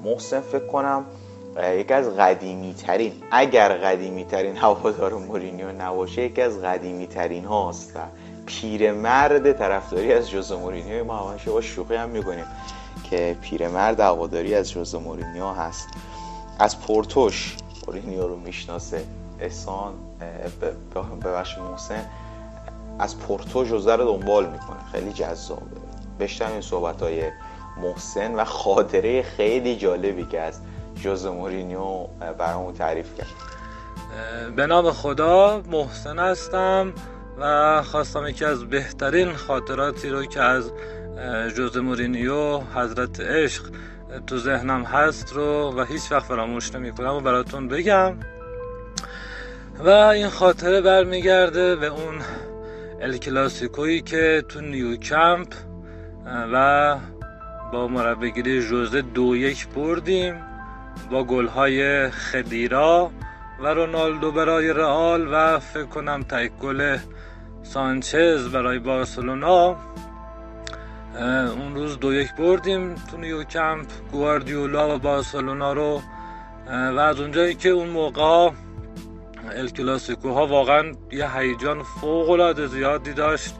محسن 0.04 0.40
فکر 0.40 0.66
کنم 0.66 1.04
یکی 1.62 1.94
از 1.94 2.16
قدیمی 2.16 2.74
ترین 2.74 3.12
اگر 3.31 3.68
قدیمی 3.68 4.24
ترین 4.24 4.57
هوادار 4.57 5.14
مورینیو 5.14 5.72
نباشه 5.72 6.22
یکی 6.22 6.42
از 6.42 6.62
قدیمی 6.62 7.07
ترین 7.07 7.44
هاست. 7.44 7.96
و 7.96 7.98
پیرمرد 8.48 9.52
طرفداری 9.52 10.12
از 10.12 10.30
جوز 10.30 10.52
مورینیو. 10.52 11.04
ما 11.04 11.30
همش 11.30 11.48
با 11.48 11.61
شوخی 11.61 11.94
هم 11.94 12.08
می‌کنیم 12.08 12.44
که 13.11 13.37
پیرمرد 13.42 14.00
هواداری 14.00 14.54
از 14.54 14.70
جوز 14.70 14.94
مورینیو 14.94 15.48
هست. 15.48 15.88
از 16.58 16.80
پورتوش 16.80 17.56
مورینیو 17.87 18.28
رو 18.28 18.37
می‌شناسه. 18.37 19.04
احسان 19.40 19.94
ببخش 21.24 21.58
محسن. 21.58 22.06
از 22.98 23.18
پورتو 23.18 23.64
جوزه 23.64 23.96
رو 23.96 24.04
دنبال 24.04 24.46
می‌کنه. 24.46 24.78
خیلی 24.92 25.12
جذابه. 25.12 25.62
بشتم 26.20 26.52
این 26.52 26.61
صحبت 26.61 27.02
های 27.02 27.22
محسن 27.82 28.34
و 28.34 28.44
خاطره 28.44 29.22
خیلی 29.22 29.76
جالبی 29.76 30.24
که 30.24 30.40
از 30.40 30.61
جوز 30.96 31.26
مورینیو 31.26 32.06
برامون 32.38 32.74
تعریف 32.74 33.06
کرد. 33.18 33.26
به 34.56 34.66
نام 34.66 34.90
خدا 34.90 35.62
محسن 35.70 36.18
هستم. 36.18 36.92
و 37.40 37.83
خواستم 37.83 38.27
یکی 38.27 38.44
از 38.44 38.64
بهترین 38.64 39.33
خاطراتی 39.33 40.09
رو 40.09 40.24
که 40.24 40.40
از 40.40 40.72
جوز 41.57 41.77
مورینیو 41.77 42.59
حضرت 42.59 43.20
عشق 43.20 43.62
تو 44.27 44.38
ذهنم 44.38 44.83
هست 44.83 45.33
رو 45.33 45.74
و 45.77 45.85
هیچ 45.85 46.12
وقت 46.12 46.24
فراموش 46.24 46.74
نمی 46.74 46.92
کنم 46.92 47.14
و 47.14 47.20
براتون 47.20 47.68
بگم. 47.68 48.16
و 49.79 49.88
این 49.88 50.29
خاطره 50.29 50.81
برمیگرده 50.81 51.77
به 51.77 51.87
اون 51.87 52.14
الکلاسیکویی 53.01 54.01
که 54.01 54.44
تو 54.48 54.61
نیوکمپ 54.61 55.55
و 56.53 56.96
با 57.72 57.88
مربیگیری 57.88 58.62
جوزه 58.62 59.03
دو 59.03 59.37
یک 59.37 59.68
بردیم 59.68 60.35
با 61.11 61.24
گلهای 61.24 62.11
خدیرا 62.11 63.11
و 63.61 63.66
رونالدو 63.66 64.33
برای 64.33 64.72
رئال 64.72 65.29
و 65.33 65.59
فکر 65.59 65.85
کنم 65.85 66.22
تک 66.22 66.53
گل 66.62 66.98
سانچز 67.68 68.48
برای 68.48 68.78
بارسلونا. 68.78 69.76
اون 71.59 71.74
روز 71.74 71.98
دو 71.98 72.14
یک 72.14 72.35
بردیم 72.35 72.94
تو 72.94 73.16
نیو 73.16 73.44
کمپ. 73.44 73.87
گواردیولا 74.12 74.94
و 74.94 74.98
بارسلونا 74.98 75.72
رو 75.72 76.02
و 76.68 76.98
از 76.98 77.20
اونجایی 77.20 77.54
که 77.54 77.68
اون 77.68 77.88
موقع 77.88 78.50
الکلاسیکو 79.52 80.31
ها 80.31 80.46
واقعا 80.46 80.92
یه 81.12 81.37
هیجان 81.37 81.83
فوق 81.83 82.31
العاده 82.31 82.66
زیادی 82.66 83.12
داشت. 83.12 83.54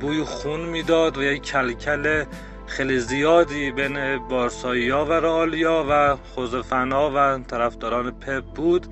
بوی 0.00 0.24
خون 0.24 0.60
می‌داد 0.60 1.18
و 1.18 1.22
یه 1.22 1.38
کلکل 1.38 2.24
خیلی 2.66 2.98
زیادی 2.98 3.70
بین 3.70 4.28
بارسایی 4.28 4.90
ها 4.90 5.04
و 5.04 5.12
رالیا 5.12 5.84
و 5.90 6.16
خوزفنا 6.34 7.10
و 7.14 7.38
طرفداران 7.38 8.10
پپ 8.10 8.44
بود. 8.44 8.86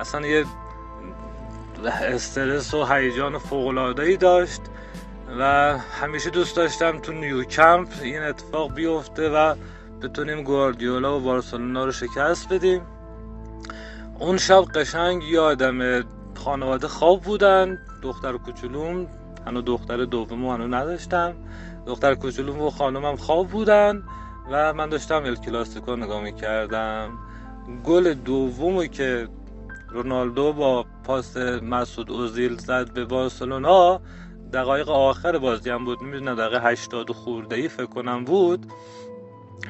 اصلا 0.00 0.26
یه 0.26 0.44
استرس 1.84 2.74
و 2.74 2.84
هیجان 2.84 3.40
ای 3.98 4.16
داشت 4.16 4.60
و 5.38 5.42
همیشه 5.78 6.30
دوست 6.30 6.56
داشتم 6.56 6.98
تو 6.98 7.12
نیو 7.12 7.44
کمپ 7.44 7.88
این 8.02 8.22
اتفاق 8.22 8.74
بیفته 8.74 9.30
و 9.30 9.54
بتونیم 10.02 10.42
گواردیولا 10.42 11.18
و 11.18 11.20
بارسلونا 11.20 11.84
رو 11.84 11.92
شکست 11.92 12.52
بدیم. 12.52 12.82
اون 14.18 14.38
شب 14.38 14.64
قشنگ 14.74 15.22
یادم 15.22 16.04
خانواده 16.34 16.88
خواب 16.88 17.20
بودن 17.20 17.78
دختر 18.02 18.32
کوچولوم 18.32 19.06
هنو 19.46 19.60
دختر 19.60 20.04
دومو 20.04 20.52
هنو 20.52 20.66
نداشتم. 20.66 21.34
دختر 21.86 22.14
کوچولوم 22.14 22.60
و 22.60 22.70
خانومم 22.70 23.16
خواب 23.16 23.48
بودن 23.48 24.02
و 24.50 24.74
من 24.74 24.88
داشتم 24.88 25.24
ال 25.24 25.36
کلاسیکو 25.36 25.96
نگاه 25.96 26.22
می‌کردم. 26.22 27.10
گل 27.84 28.14
دومو 28.14 28.86
که 28.86 29.28
رونالدو 29.96 30.52
با 30.52 30.86
پاس 31.04 31.36
مسعود 31.62 32.10
اوزیل 32.10 32.56
زد 32.56 32.92
به 32.92 33.04
بارسلونا. 33.04 34.00
دقایق 34.52 34.88
آخر 34.88 35.38
بازی 35.38 35.70
هم 35.70 35.84
بود 35.84 36.02
می‌دونم 36.02 36.34
دقیقه 36.34 36.70
80 36.70 37.10
خورده 37.10 37.56
ای 37.56 37.68
فکر 37.68 37.86
کنم 37.86 38.24
بود. 38.24 38.66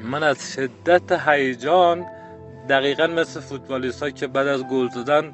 من 0.02 0.22
از 0.22 0.52
شدت 0.52 1.28
هیجان 1.28 2.06
دقیقا 2.68 3.06
مثل 3.06 3.40
فوتبالیست 3.40 4.02
ها 4.02 4.10
که 4.10 4.26
بعد 4.26 4.46
از 4.46 4.64
گل 4.64 4.88
زدن 4.88 5.32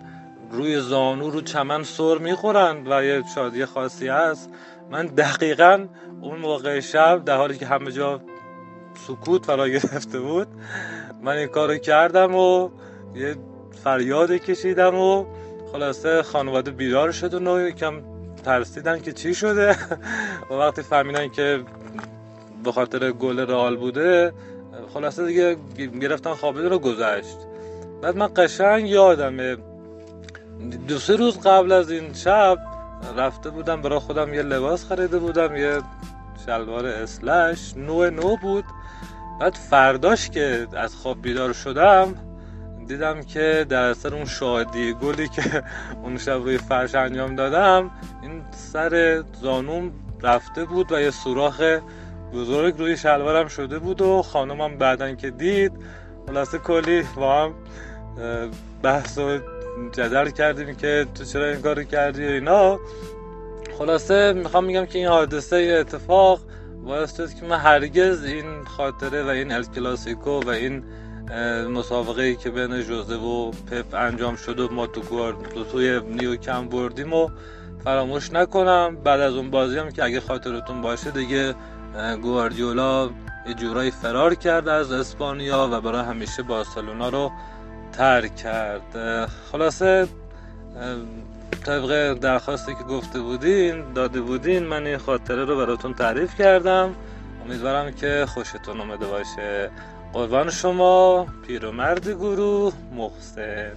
روی 0.50 0.80
زانو 0.80 1.30
رو 1.30 1.40
چمن 1.40 1.82
سر 1.82 2.18
می‌خورن 2.18 2.86
و 2.86 3.04
یه 3.04 3.22
شادی 3.34 3.64
خاصی 3.64 4.08
هست. 4.08 4.50
من 4.90 5.06
دقیقا 5.06 5.86
اون 6.20 6.38
موقع 6.38 6.80
شب 6.80 7.24
در 7.24 7.36
حالی 7.36 7.58
که 7.58 7.66
همه 7.66 7.92
جا 7.92 8.20
سکوت 9.06 9.46
فرا 9.46 9.68
گرفته 9.68 10.20
بود 10.20 10.48
من 11.22 11.36
این 11.36 11.46
کارو 11.46 11.76
کردم 11.76 12.34
و 12.34 12.68
یه 13.14 13.36
فریاد 13.84 14.32
کشیدم 14.32 14.94
و 14.94 15.24
خلاصه 15.72 16.22
خانواده 16.22 16.70
بیدار 16.70 17.12
شد 17.12 17.34
و 17.34 17.60
یکم 17.60 18.02
ترسیدن 18.44 19.00
که 19.00 19.12
چی 19.12 19.34
شده. 19.34 19.76
و 20.50 20.54
وقتی 20.54 20.82
فهمیدن 20.82 21.28
که 21.28 21.64
به 22.64 22.72
خاطر 22.72 23.12
گل 23.12 23.40
رئال 23.40 23.76
بوده 23.76 24.32
خلاصه 24.94 25.26
دیگه 25.26 25.56
گرفتن 26.00 26.34
خوابیدن 26.34 26.68
رو 26.68 26.78
گذشت. 26.78 27.36
بعد 28.02 28.16
من 28.16 28.30
قشنگ 28.36 28.88
یادمه 28.88 29.56
دو 30.88 30.98
سه 30.98 31.16
روز 31.16 31.40
قبل 31.40 31.72
از 31.72 31.90
این 31.90 32.12
شب 32.14 32.58
رفته 33.16 33.50
بودم 33.50 33.82
برای 33.82 33.98
خودم 33.98 34.34
یه 34.34 34.42
لباس 34.42 34.84
خریده 34.84 35.18
بودم 35.18 35.56
یه 35.56 35.80
شلوار 36.46 36.86
اسلش 36.86 37.76
نو 37.76 38.10
نو 38.10 38.36
بود. 38.36 38.64
بعد 39.40 39.54
فرداش 39.54 40.30
که 40.30 40.66
از 40.76 40.94
خواب 40.94 41.22
بیدار 41.22 41.52
شدم 41.52 42.14
دیدم 42.86 43.22
که 43.22 43.66
در 43.68 43.82
اثر 43.82 44.14
اون 44.14 44.24
شادی 44.24 44.92
گلی 44.92 45.28
که 45.28 45.62
اون 46.02 46.18
شب 46.18 46.32
روی 46.32 46.58
فرش 46.58 46.94
انجام 46.94 47.36
دادم 47.36 47.90
این 48.22 48.42
سر 48.50 49.22
زانوم 49.42 49.92
رفته 50.22 50.64
بود 50.64 50.92
و 50.92 51.00
یه 51.00 51.10
سوراخ 51.10 51.62
بزرگ 52.34 52.78
روی 52.78 52.96
شلوارم 52.96 53.48
شده 53.48 53.78
بود 53.78 54.00
و 54.00 54.22
خانمم 54.22 54.78
بعدن 54.78 55.16
که 55.16 55.30
دید 55.30 55.72
خلاصه 56.26 56.58
کلی 56.58 57.02
با 57.16 57.44
هم 57.44 57.54
بحث 58.82 59.18
و 59.18 59.38
جدل 59.92 60.30
کردیم 60.30 60.74
که 60.74 61.06
تو 61.14 61.24
چرا 61.24 61.48
این 61.48 61.60
کارو 61.60 61.82
کردی 61.82 62.24
اینا. 62.24 62.78
خلاصه 63.78 64.32
می‌خوام 64.32 64.64
میگم 64.64 64.86
که 64.86 64.98
این 64.98 65.08
حادثه 65.08 65.56
اتفاق 65.80 66.40
باعث 66.84 67.20
که 67.20 67.46
من 67.46 67.58
هرگز 67.58 68.24
این 68.24 68.64
خاطره 68.64 69.22
و 69.22 69.26
این 69.26 69.52
الکلاسیکو 69.52 70.40
و 70.40 70.48
این 70.48 70.84
مسابقه 71.70 72.22
ای 72.22 72.36
که 72.36 72.50
بین 72.50 72.82
جوزه 72.82 73.16
و 73.16 73.50
پپ 73.50 73.94
انجام 73.94 74.36
شد 74.36 74.60
و 74.60 74.72
ما 74.72 74.86
تو 74.86 75.64
توی 75.72 76.00
نیو 76.00 76.36
کم 76.36 76.68
بردیم 76.68 77.12
و 77.12 77.28
فراموش 77.84 78.32
نکنم 78.32 78.96
بعد 79.04 79.20
از 79.20 79.34
اون 79.34 79.50
بازی 79.50 79.78
هم 79.78 79.90
که 79.90 80.04
اگه 80.04 80.20
خاطرتون 80.20 80.82
باشه 80.82 81.10
دیگه 81.10 81.54
گواردیولا 82.22 83.10
یه 83.48 83.54
جورایی 83.54 83.90
فرار 83.90 84.34
کرد 84.34 84.68
از 84.68 84.92
اسپانیا 84.92 85.68
و 85.72 85.80
برای 85.80 86.04
همیشه 86.04 86.42
بارسلونا 86.42 87.08
رو 87.08 87.32
ترک 87.92 88.36
کرد. 88.36 89.28
خلاصه 89.52 90.08
طبق 91.66 92.14
درخواستی 92.14 92.74
که 92.74 92.82
گفته 92.82 93.20
بودین 93.20 93.92
داده 93.92 94.20
بودین 94.20 94.62
من 94.62 94.86
این 94.86 94.98
خاطره 94.98 95.44
رو 95.44 95.56
براتون 95.56 95.94
تعریف 95.94 96.38
کردم. 96.38 96.94
امیدوارم 97.44 97.92
که 97.92 98.26
خوشتون 98.28 98.80
اومده 98.80 99.06
باشه. 99.06 99.70
قربان 100.12 100.50
شما 100.50 101.26
پیرمرد 101.46 102.08
گروه 102.08 102.72
محسن. 102.96 103.72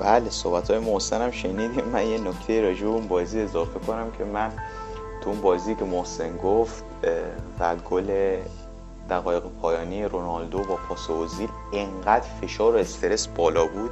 بله 0.00 0.30
صحبت 0.30 0.70
های 0.70 0.78
محسن 0.78 1.22
هم 1.22 1.30
شنیدیم. 1.30 1.84
من 1.84 2.06
یه 2.06 2.18
نکته 2.18 2.62
راجع 2.62 2.86
اون 2.86 3.08
بازی 3.08 3.40
اضافه 3.40 3.78
کنم 3.78 4.10
که 4.18 4.24
من 4.24 4.52
تو 5.20 5.30
اون 5.30 5.40
بازی 5.40 5.74
که 5.74 5.84
محسن 5.84 6.36
گفت 6.36 6.84
و 7.60 7.76
گل 7.76 8.36
دقایق 9.10 9.42
پایانی 9.62 10.04
رونالدو 10.04 10.58
با 10.58 10.78
پاس 10.88 11.10
اوزیل 11.10 11.48
انقدر 11.72 12.26
فشار 12.40 12.76
و 12.76 12.78
استرس 12.78 13.26
بالا 13.26 13.66
بود. 13.66 13.90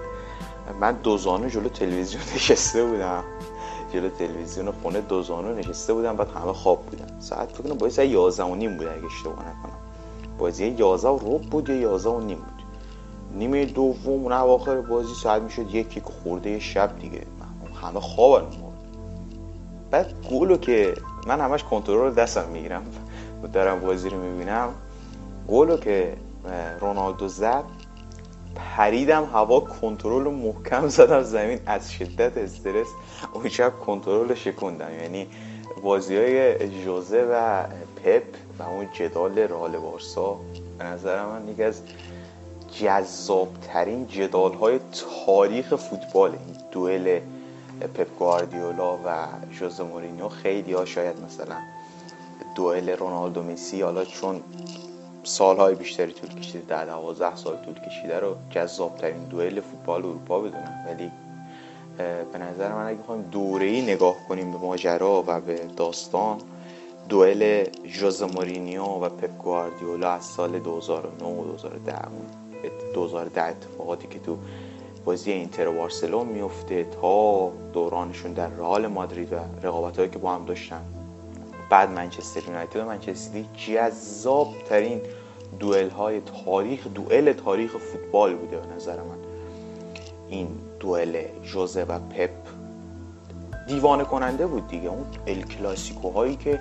من 0.81 0.93
دوزانو 0.93 1.49
جلو 1.49 1.69
تلویزیون 1.69 2.23
نشسته 2.35 2.85
بودم. 2.85 3.25
جلو 3.93 4.09
تلویزیون 4.09 4.73
خونه 4.73 5.01
دوزانو 5.01 5.55
نشسته 5.55 5.93
بودم 5.93 6.17
بعد 6.17 6.29
همه 6.31 6.53
خواب 6.53 6.87
بودن. 6.87 7.21
ساعت 7.21 7.53
فکر 7.53 7.63
کنم 7.63 7.79
بازی 7.79 8.05
11 8.05 8.45
و 8.45 8.55
نیم 8.55 8.77
بود 8.77 8.87
اگه 8.87 9.07
اشتباه 9.07 9.39
نکنم. 9.39 9.90
بازی 10.41 10.67
11 10.67 11.09
و 11.09 11.19
ربع 11.19 11.47
بود 11.47 11.69
یا 11.69 11.77
11 11.77 12.11
و 12.11 12.21
نیم 12.21 12.39
بود. 12.39 12.65
نیمه 13.35 13.65
دوم 13.65 14.23
اون 14.23 14.33
اواخر 14.33 14.81
بازی 14.81 15.15
ساعت 15.15 15.43
می‌شد 15.43 15.75
یکی 15.75 16.01
که 16.01 16.01
خورده 16.01 16.59
شب 16.59 16.99
دیگه. 16.99 17.21
همه 17.83 18.01
خوابن 18.01 18.47
بعد 19.91 20.15
گلو 20.31 20.57
که 20.57 20.95
من 21.27 21.41
همش 21.41 21.65
کنترل 21.65 21.99
رو 21.99 22.11
دستم 22.11 22.49
می‌گیرم 22.49 22.83
دارم 23.53 23.81
بازی 23.81 24.09
رو 24.09 24.19
می‌بینم 24.19 24.69
گلو 25.49 25.77
که 25.77 26.17
رونالدو 26.81 27.29
زد 27.29 27.65
پریدم 28.77 29.25
هوا 29.25 29.61
کنترل 29.61 30.31
محکم 30.31 30.89
زدم 30.89 31.23
زمین 31.23 31.61
از 31.67 31.93
شدت 31.93 32.39
استرس 32.39 32.87
اون 33.33 33.49
شب 33.49 33.73
کنترل 33.87 34.35
شکوندم. 34.35 34.95
یعنی 35.03 35.27
بازی 35.83 36.17
های 36.17 36.69
جوزه 36.85 37.29
و 37.33 37.63
پپ 38.05 38.23
و 38.61 38.63
اون 38.63 38.89
جدال 38.93 39.39
رال 39.39 39.79
بارسا 39.79 40.37
به 40.79 40.85
نظر 40.85 41.25
من 41.25 41.49
یکی 41.49 41.63
از 41.63 41.83
جذابترین 42.81 44.07
جدال 44.07 44.55
های 44.55 44.81
تاریخ 45.27 45.75
فوتبال 45.75 46.31
این 46.31 46.57
دوئل 46.73 47.21
پپ 47.95 48.19
گواردیولا 48.19 48.97
و 48.97 49.27
ژوزه 49.53 49.83
مورینیو 49.83 50.29
خیلی 50.29 50.73
ها 50.73 50.85
شاید 50.85 51.21
مثلا 51.25 51.57
دوئل 52.55 52.91
رونالدو 52.91 53.43
مسی 53.43 53.83
حالا 53.83 54.05
چون 54.05 54.41
سالهای 55.23 55.75
بیشتری 55.75 56.13
طول 56.13 56.31
کشیده 56.31 56.65
در 56.69 56.85
دوازده 56.85 57.37
سال 57.37 57.57
طول 57.57 57.75
کشیده 57.87 58.19
رو 58.21 58.35
جذابترین 58.51 59.25
دوئل 59.25 59.61
فوتبال 59.61 60.05
اروپا 60.05 60.41
بدونم. 60.41 60.85
ولی 60.87 61.11
به 62.33 62.39
نظر 62.39 62.73
من 62.73 62.87
اگه 62.87 62.99
بخوایم 62.99 63.23
دوره 63.23 63.67
ای 63.67 63.83
نگاه 63.83 64.17
کنیم 64.29 64.53
به 64.53 64.59
ماجرا 64.59 65.25
و 65.27 65.41
به 65.41 65.61
داستان 65.77 66.39
دوئل 67.11 67.65
ژوزه 67.87 68.27
مورینیو 68.27 68.83
و 68.83 69.09
پپ 69.09 69.39
گواردیولا 69.39 70.13
از 70.13 70.25
سال 70.25 70.59
2009 70.59 71.25
و 71.25 71.45
2010 71.45 71.95
2010 72.95 73.43
اتفاقاتی 73.43 74.09
که 74.09 74.19
تو 74.19 74.39
بازی 75.05 75.33
اینتر 75.33 75.69
و 75.69 75.73
بارسلون 75.73 76.27
میفته 76.27 76.85
تا 76.85 77.51
دورانشون 77.73 78.33
در 78.33 78.49
رئال 78.49 78.87
مادرید 78.87 79.33
و 79.33 79.37
رقابت 79.63 79.97
هایی 79.97 80.11
که 80.11 80.19
با 80.19 80.35
هم 80.35 80.45
داشتن. 80.45 80.81
بعد 81.71 81.91
منچستر 81.91 82.41
یونایتد 82.49 82.77
و 82.77 82.85
منچستر 82.85 83.45
جذاب 83.67 84.55
ترین 84.69 85.01
دوئل 85.59 85.91
های 85.91 86.21
تاریخ 86.45 86.87
دوئل 86.87 87.33
تاریخ 87.33 87.77
فوتبال 87.77 88.35
بوده 88.35 88.57
به 88.57 88.75
نظر 88.75 88.97
من. 88.97 89.19
این 90.29 90.49
دوئل 90.81 91.23
جوزه 91.43 91.83
و 91.83 91.99
پپ 91.99 92.31
دیوانه 93.69 94.05
کننده 94.05 94.47
بود 94.47 94.69
دیگه. 94.69 94.89
اون 94.89 95.07
ال 95.27 95.43
کلاسیکو 95.43 96.11
هایی 96.11 96.37
که 96.37 96.61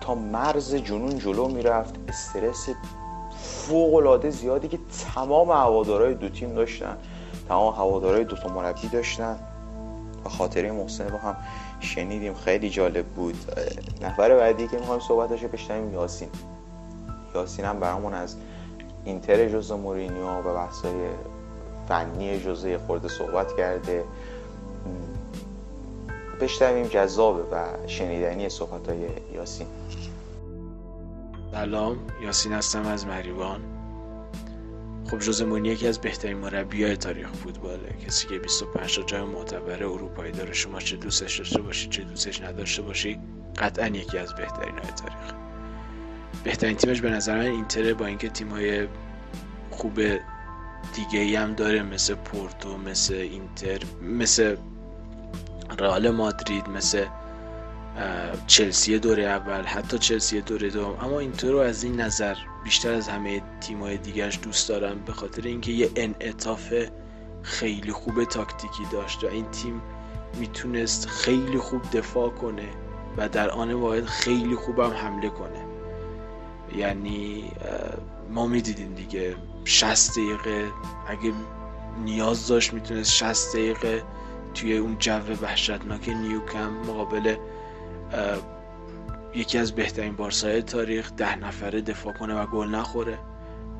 تا 0.00 0.14
مرز 0.14 0.74
جنون 0.74 1.18
جلو 1.18 1.48
می‌رفت. 1.48 1.94
استرس 2.08 2.68
فوق 3.38 3.94
العاده 3.94 4.30
زیادی 4.30 4.68
که 4.68 4.78
تمام 5.14 5.50
هوادارهای 5.50 6.14
دو 6.14 6.28
تیم 6.28 6.54
داشتن 6.54 6.96
تمام 7.48 7.74
هوادارهای 7.74 8.24
دوتا 8.24 8.48
مربی 8.48 8.88
داشتن. 8.88 9.38
و 10.24 10.28
خاطره 10.28 10.72
محسن 10.72 11.08
رو 11.08 11.18
هم 11.18 11.36
شنیدیم. 11.80 12.34
خیلی 12.34 12.70
جالب 12.70 13.06
بود. 13.06 13.34
نفر 14.02 14.36
بعدی 14.36 14.68
که 14.68 14.76
می‌خوایم 14.76 15.00
صحبتش 15.00 15.44
بشنویم 15.44 15.92
یاسین. 15.94 16.28
یاسین 17.34 17.64
هم 17.64 17.80
برامون 17.80 18.14
از 18.14 18.36
اینتر 19.04 19.48
جوز 19.48 19.72
مورینیو 19.72 20.26
و 20.26 20.54
بحثای 20.54 21.08
فنی 21.88 22.40
جوزه 22.40 22.78
خورده 22.78 23.08
صحبت 23.08 23.56
کرده. 23.56 24.04
بشنویم 26.40 26.86
جذابه 26.86 27.42
و 27.42 27.86
شنیدنی 27.86 28.48
صحبت 28.48 28.88
های 28.88 29.08
یاسین. 29.34 29.66
سلام 31.52 31.98
یاسین 32.22 32.52
هستم 32.52 32.86
از 32.86 33.06
مریوان 33.06 33.60
خب 35.10 35.18
جوز 35.18 35.42
مورینیو 35.42 35.72
یکی 35.72 35.88
از 35.88 36.00
بهترین 36.00 36.36
مربی 36.36 36.84
های 36.84 36.96
تاریخ 36.96 37.32
فوتباله. 37.32 37.96
کسی 38.06 38.28
که 38.28 38.38
25 38.38 38.96
تا 38.96 39.02
جای 39.02 39.22
معتبر 39.22 39.84
اروپایی 39.84 40.32
داره 40.32 40.52
شما 40.52 40.80
چه 40.80 40.96
دوستش 40.96 41.38
داشته 41.38 41.62
باشی 41.62 41.88
چه 41.88 42.02
دوستش 42.02 42.42
نداشته 42.42 42.82
باشی 42.82 43.20
قطعا 43.58 43.86
یکی 43.86 44.18
از 44.18 44.34
بهترین 44.34 44.78
های 44.78 44.92
تاریخ. 44.92 45.34
بهترین 46.44 46.76
تیمش 46.76 47.00
به 47.00 47.10
نظر 47.10 47.38
من 47.38 47.46
اینتره 47.46 47.94
با 47.94 48.06
اینکه 48.06 48.28
تیم 48.28 48.48
های 48.48 48.88
خوب 49.70 50.00
دیگه 50.94 51.20
ای 51.20 51.36
هم 51.36 51.52
داره 51.52 51.82
مثل 51.82 52.14
پورتو 52.14 52.76
مثل 52.76 53.14
اینتر 53.14 53.78
مثل 54.02 54.56
رئال 55.78 56.10
مادرید 56.10 56.68
مثل 56.68 57.04
چلسی 58.46 58.98
دوره 58.98 59.22
اول 59.22 59.62
حتی 59.62 59.98
چلسی 59.98 60.40
دوره 60.40 60.70
دوم. 60.70 60.96
اما 61.00 61.18
اینتر 61.18 61.50
رو 61.50 61.58
از 61.58 61.84
این 61.84 62.00
نظر 62.00 62.34
بیشتر 62.64 62.92
از 62.92 63.08
همه 63.08 63.42
تیمای 63.60 63.96
دیگرش 63.96 64.38
دوست 64.42 64.68
دارم 64.68 64.98
به 65.06 65.12
خاطر 65.12 65.42
اینکه 65.42 65.72
یه 65.72 65.90
انعطاف 65.96 66.74
خیلی 67.42 67.92
خوب 67.92 68.24
تاکتیکی 68.24 68.82
داشت 68.92 69.24
و 69.24 69.26
این 69.26 69.50
تیم 69.50 69.82
می‌تونست 70.38 71.08
خیلی 71.08 71.58
خوب 71.58 71.90
دفاع 71.90 72.30
کنه 72.30 72.68
و 73.16 73.28
در 73.28 73.50
آن 73.50 73.72
واحد 73.72 74.04
خیلی 74.04 74.54
خوبم 74.54 74.90
حمله 74.90 75.28
کنه. 75.28 75.66
یعنی 76.76 77.50
ما 78.30 78.46
می‌دیدیم 78.46 78.94
دیگه 78.94 79.36
60 79.64 80.10
دقیقه 80.10 80.68
اگه 81.08 81.32
نیاز 82.04 82.46
داشت 82.46 82.72
می‌تونست 82.72 83.12
60 83.12 83.56
دقیقه 83.56 84.02
توی 84.56 84.76
اون 84.76 84.96
جو 84.98 85.20
وحشتناک 85.42 86.08
نیوکم 86.08 86.70
مقابل 86.70 87.36
یکی 89.34 89.58
از 89.58 89.72
بهترین 89.72 90.16
بارسای 90.16 90.62
تاریخ 90.62 91.12
ده 91.12 91.36
نفره 91.36 91.80
دفاع 91.80 92.12
کنه 92.12 92.34
و 92.34 92.46
گل 92.46 92.68
نخوره. 92.68 93.18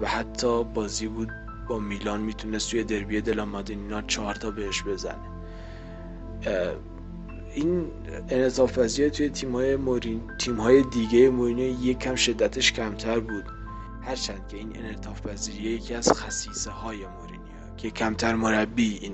و 0.00 0.08
حتی 0.08 0.64
بازی 0.64 1.06
بود 1.06 1.28
با 1.68 1.78
میلان 1.78 2.20
می‌تونست 2.20 2.70
توی 2.70 2.84
دربی 2.84 3.20
دلا 3.20 3.44
مادینینا 3.44 4.02
چهار 4.02 4.34
تا 4.34 4.50
بهش 4.50 4.82
بزنه. 4.82 5.28
این 7.54 7.86
انعطاف 8.28 8.74
توی 8.96 9.28
تیم‌های 9.28 9.76
مورین 9.76 10.20
تیم‌های 10.38 10.82
دیگه 10.82 11.30
مورینیو 11.30 11.84
یکم 11.84 12.14
شدتش 12.14 12.72
کمتر 12.72 13.20
بود. 13.20 13.44
هرچند 14.02 14.48
که 14.48 14.56
این 14.56 14.72
انعطاف 14.76 15.20
یکی 15.60 15.94
از 15.94 16.12
خصیصه 16.12 16.70
های 16.70 16.96
مورینیو 16.96 17.76
که 17.76 17.90
کمتر 17.90 18.34
مربی 18.34 18.98
این 19.02 19.12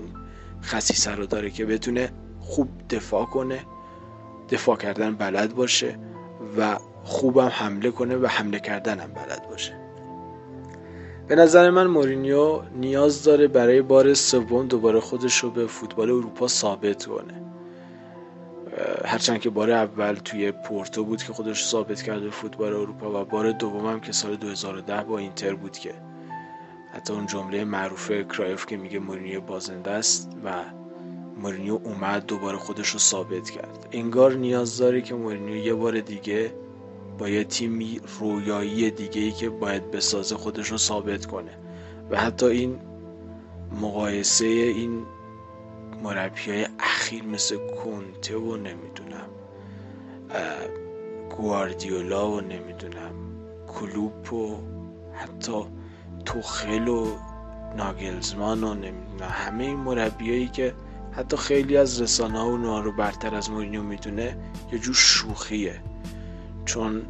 خصیصه 0.63 1.11
رو 1.11 1.27
داره 1.27 1.51
که 1.51 1.67
بتونه 1.67 2.13
خوب 2.41 2.69
دفاع 2.91 3.25
کنه 3.25 3.61
دفاع 4.51 4.77
کردن 4.77 5.15
بلد 5.15 5.55
باشه 5.55 5.99
و 6.59 6.79
خوبم 7.05 7.51
حمله 7.53 7.91
کنه 7.91 8.17
و 8.17 8.27
حمله 8.27 8.61
کردن 8.61 9.01
هم 9.01 9.13
بلد 9.13 9.49
باشه. 9.51 9.73
به 11.29 11.37
نظر 11.37 11.71
من 11.71 11.87
مورینیو 11.87 12.63
نیاز 12.77 13.25
داره 13.25 13.49
برای 13.49 13.83
بار 13.83 14.15
سوم 14.15 14.67
دوباره 14.67 15.01
خودش 15.01 15.39
رو 15.39 15.51
به 15.51 15.67
فوتبال 15.67 16.11
اروپا 16.11 16.49
ثابت 16.49 17.07
کنه. 17.07 17.43
هرچند 19.05 19.41
که 19.41 19.51
بار 19.51 19.71
اول 19.71 20.15
توی 20.15 20.53
پورتو 20.53 21.05
بود 21.05 21.23
که 21.23 21.33
خودش 21.33 21.65
ثابت 21.65 22.03
کرده 22.03 22.31
فوتبال 22.31 22.75
اروپا 22.75 23.23
و 23.23 23.25
بار 23.25 23.53
دوم 23.53 23.87
هم 23.87 24.01
که 24.01 24.13
سال 24.13 24.37
2010 24.37 25.05
با 25.05 25.19
اینتر 25.19 25.55
بود 25.55 25.79
که 25.79 25.95
حتی 26.93 27.13
اون 27.13 27.27
جمله 27.27 27.65
معروف 27.65 28.11
کرایف 28.11 28.67
که 28.67 28.77
میگه 28.77 28.99
مورینیو 28.99 29.41
بازنده 29.41 29.91
است 29.91 30.31
و 30.45 30.65
مورینیو 31.37 31.81
اومد 31.85 32.27
دوباره 32.27 32.59
خودش 32.59 32.89
رو 32.89 32.99
ثابت 32.99 33.51
کرد. 33.51 33.89
انگار 33.93 34.35
نیاز 34.35 34.79
داره 34.79 35.01
که 35.01 35.15
مورینیو 35.15 35.57
یه 35.57 35.75
بار 35.75 36.01
دیگه 36.01 36.55
با 37.19 37.29
یه 37.29 37.45
تیمی 37.45 38.01
رویایی 38.21 38.91
دیگه 38.91 39.21
ای 39.21 39.33
که 39.33 39.51
باید 39.51 39.91
بسازه 39.91 40.37
خودش 40.37 40.69
رو 40.69 40.79
ثابت 40.79 41.27
کنه. 41.27 41.59
و 42.11 42.21
حتی 42.21 42.47
این 42.47 42.79
مقایسه 43.81 44.45
این 44.45 45.03
مربی 46.03 46.51
های 46.51 46.67
اخیر 46.79 47.25
مثل 47.25 47.57
کونته 47.57 48.37
و 48.37 48.57
نمی‌دونم 48.57 49.29
گواردیولا 51.37 52.31
و 52.31 52.41
نمی‌دونم 52.41 53.15
کلوپ 53.67 54.33
و 54.33 54.57
حتی 55.13 55.65
توخل 56.25 56.89
و 56.89 57.07
ناگلزمان 57.77 58.65
و 59.21 59.25
همه 59.25 59.65
این 59.65 59.77
مربیایی 59.77 60.49
که 60.49 60.75
حتی 61.13 61.37
خیلی 61.37 61.77
از 61.77 62.01
رسانه 62.03 62.39
ها 62.39 62.81
رو 62.81 62.93
برتر 62.93 63.35
از 63.35 63.51
مورینیو 63.51 63.83
می‌دونه 63.83 64.37
یه 64.73 64.79
جور 64.79 64.95
شوخیه. 64.95 65.81
چون 66.65 67.03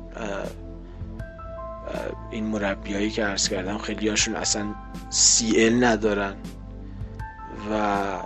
این 2.31 2.47
مربیایی 2.47 3.11
که 3.11 3.25
عرض 3.25 3.49
کردم 3.49 3.79
خیلی 3.79 4.09
هاشون 4.09 4.37
اصلا 4.37 4.75
سی 5.11 5.65
ال 5.65 5.85
ندارن 5.85 6.35
و 7.71 8.19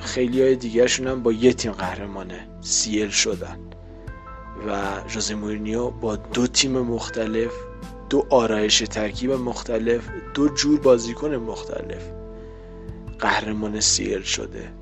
خیلی 0.00 0.42
های 0.42 0.56
دیگرشون 0.56 1.06
هم 1.06 1.22
با 1.22 1.32
یه 1.32 1.52
تیم 1.52 1.72
قهرمانه 1.72 2.46
سی 2.60 3.02
ال 3.02 3.08
شدن. 3.08 3.58
و 4.68 5.00
جوزه 5.08 5.34
مورینیو 5.34 5.90
با 5.90 6.16
دو 6.16 6.46
تیم 6.46 6.78
مختلف 6.78 7.52
دو 8.10 8.26
آرایش 8.30 8.78
ترکیب 8.78 9.32
مختلف 9.32 10.08
دو 10.34 10.48
جور 10.48 10.80
بازیکن 10.80 11.34
مختلف. 11.34 12.02
قهرمان 13.18 13.80
سیل 13.80 14.22
شده. 14.22 14.72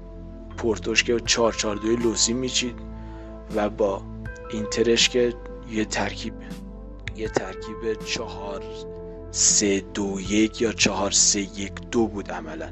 پورتوش 0.57 1.05
که 1.05 1.21
4 1.21 1.53
4 1.53 1.77
2 1.77 1.97
لوسی 1.97 2.33
میچید 2.33 2.75
و 3.55 3.71
با 3.71 4.03
اینترش 4.53 5.09
که 5.09 5.35
یه 5.71 5.85
ترکیب 5.85 6.35
یه 7.17 7.29
ترکیب 7.29 8.03
4 8.07 8.63
3 9.31 9.81
2 9.95 10.21
1 10.21 10.61
یا 10.61 10.73
4 10.73 11.11
3 11.11 11.41
1 11.41 11.73
2 11.91 12.07
بود 12.07 12.31
عملا. 12.31 12.69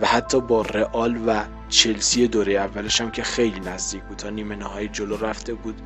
و 0.00 0.06
حتی 0.06 0.40
با 0.40 0.62
رئال 0.62 1.16
و 1.26 1.44
چلسی 1.68 2.28
دوره 2.28 2.52
اولش 2.52 3.00
هم 3.00 3.10
که 3.10 3.22
خیلی 3.22 3.60
نزدیک 3.60 4.02
بود 4.02 4.16
تا 4.16 4.30
نیمه 4.30 4.56
نهایی 4.56 4.88
جلو 4.88 5.16
رفته 5.16 5.54
بود 5.54 5.82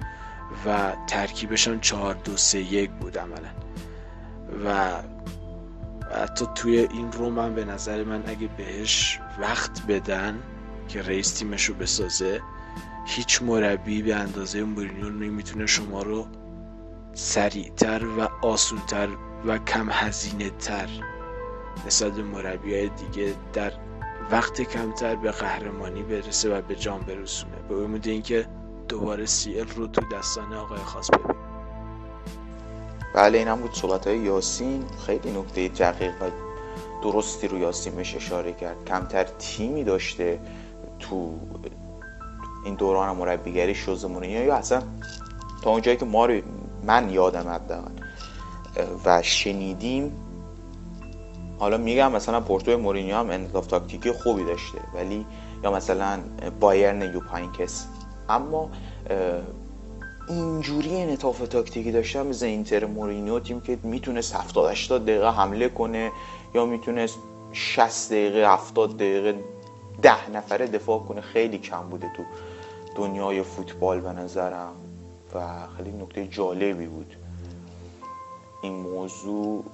و 0.66 0.92
ترکیبش 1.06 1.68
هم 1.68 1.80
4 1.80 2.14
2 2.14 2.36
3 2.36 2.58
1 2.58 2.90
بود 2.90 3.18
عملا. 3.18 3.63
و 4.64 4.90
حتی 6.22 6.46
توی 6.54 6.78
این 6.78 7.12
روم 7.12 7.38
هم 7.38 7.54
به 7.54 7.64
نظر 7.64 8.04
من 8.04 8.22
اگه 8.26 8.48
بهش 8.56 9.20
وقت 9.40 9.86
بدن 9.86 10.42
که 10.88 11.02
رئیس 11.02 11.32
تیمش 11.32 11.64
رو 11.64 11.74
بسازه 11.74 12.40
هیچ 13.06 13.42
مربی 13.42 14.02
به 14.02 14.14
اندازه 14.14 14.62
مورینیو 14.62 15.10
نمی‌تونه 15.10 15.66
شما 15.66 16.02
رو 16.02 16.26
سریعتر 17.12 18.06
و 18.06 18.46
آسونتر 18.46 19.08
و 19.46 19.58
کم 19.58 19.88
هزینه 19.90 20.50
تر 20.50 20.88
نسبت 21.86 22.18
مربی 22.18 22.74
های 22.74 22.88
دیگه 22.88 23.34
در 23.52 23.72
وقت 24.30 24.62
کمتر 24.62 25.16
به 25.16 25.30
قهرمانی 25.30 26.02
برسه 26.02 26.58
و 26.58 26.62
به 26.62 26.76
جام 26.76 27.00
برسونه. 27.00 27.56
به 27.68 27.74
امید 27.74 28.06
اینکه 28.06 28.48
دوباره 28.88 29.26
سی 29.26 29.60
ال 29.60 29.68
رو 29.68 29.86
تو 29.86 30.00
دستان 30.16 30.54
آقای 30.54 30.78
خاص 30.78 31.10
ببینیم. 31.10 31.43
بله 33.14 33.38
این 33.38 33.48
هم 33.48 33.60
بود 33.60 33.74
صحبت 33.74 34.06
های 34.06 34.18
یاسین. 34.18 34.84
خیلی 35.06 35.30
نکته 35.38 35.68
دقیق 35.68 36.22
و 36.22 36.30
درستی 37.02 37.48
رو 37.48 37.58
یاسین 37.58 37.94
بهش 37.94 38.16
اشاره 38.16 38.52
کرد. 38.52 38.84
کمتر 38.84 39.24
تیمی 39.24 39.84
داشته 39.84 40.40
تو 40.98 41.34
این 42.64 42.74
دوران 42.74 43.16
مربیگری 43.16 43.74
شوز 43.74 44.04
مورینیو 44.04 44.44
یا 44.44 44.54
اصلا 44.54 44.82
تا 45.62 45.70
اونجایی 45.70 45.96
که 45.96 46.04
ما 46.04 46.26
رو 46.26 46.40
من 46.82 47.10
یادم 47.10 47.48
حداقل. 47.48 47.90
و 49.04 49.22
شنیدیم. 49.22 50.12
حالا 51.58 51.76
میگم 51.76 52.12
مثلا 52.12 52.40
پورتو 52.40 52.78
مورینیو 52.78 53.16
هم 53.16 53.30
انعطاف 53.30 53.66
تاکتیکی 53.66 54.12
خوبی 54.12 54.44
داشته 54.44 54.78
ولی 54.94 55.26
یا 55.64 55.70
مثلا 55.70 56.20
بایرن 56.60 57.02
یوپ 57.02 57.30
هاینکس 57.30 57.86
اما 58.28 58.70
اینجوری 60.28 60.96
انعطاف 60.96 61.38
تاکتیکی 61.38 61.92
داشته 61.92 62.22
مثل 62.22 62.46
اینتر 62.46 62.84
مورینیو 62.84 63.40
تیم 63.40 63.60
که 63.60 63.78
می‌تونست 63.82 64.34
70 64.34 64.70
80 64.70 65.04
دقیقه 65.04 65.30
حمله 65.30 65.68
کنه 65.68 66.12
یا 66.54 66.66
می‌تونست 66.66 67.18
60 67.52 68.12
دقیقه 68.12 68.52
70 68.52 68.96
دقیقه 68.96 69.34
ده 70.02 70.30
نفره 70.30 70.66
دفاع 70.66 70.98
کنه. 70.98 71.20
خیلی 71.20 71.58
کم 71.58 71.82
بوده 71.82 72.10
تو 72.16 72.22
دنیای 72.96 73.42
فوتبال 73.42 74.00
به 74.00 74.12
نظرم. 74.12 74.72
و 75.34 75.66
خیلی 75.76 75.92
نکته 75.92 76.26
جالبی 76.26 76.86
بود. 76.86 77.16
این 78.62 78.72
موضوع 78.72 79.64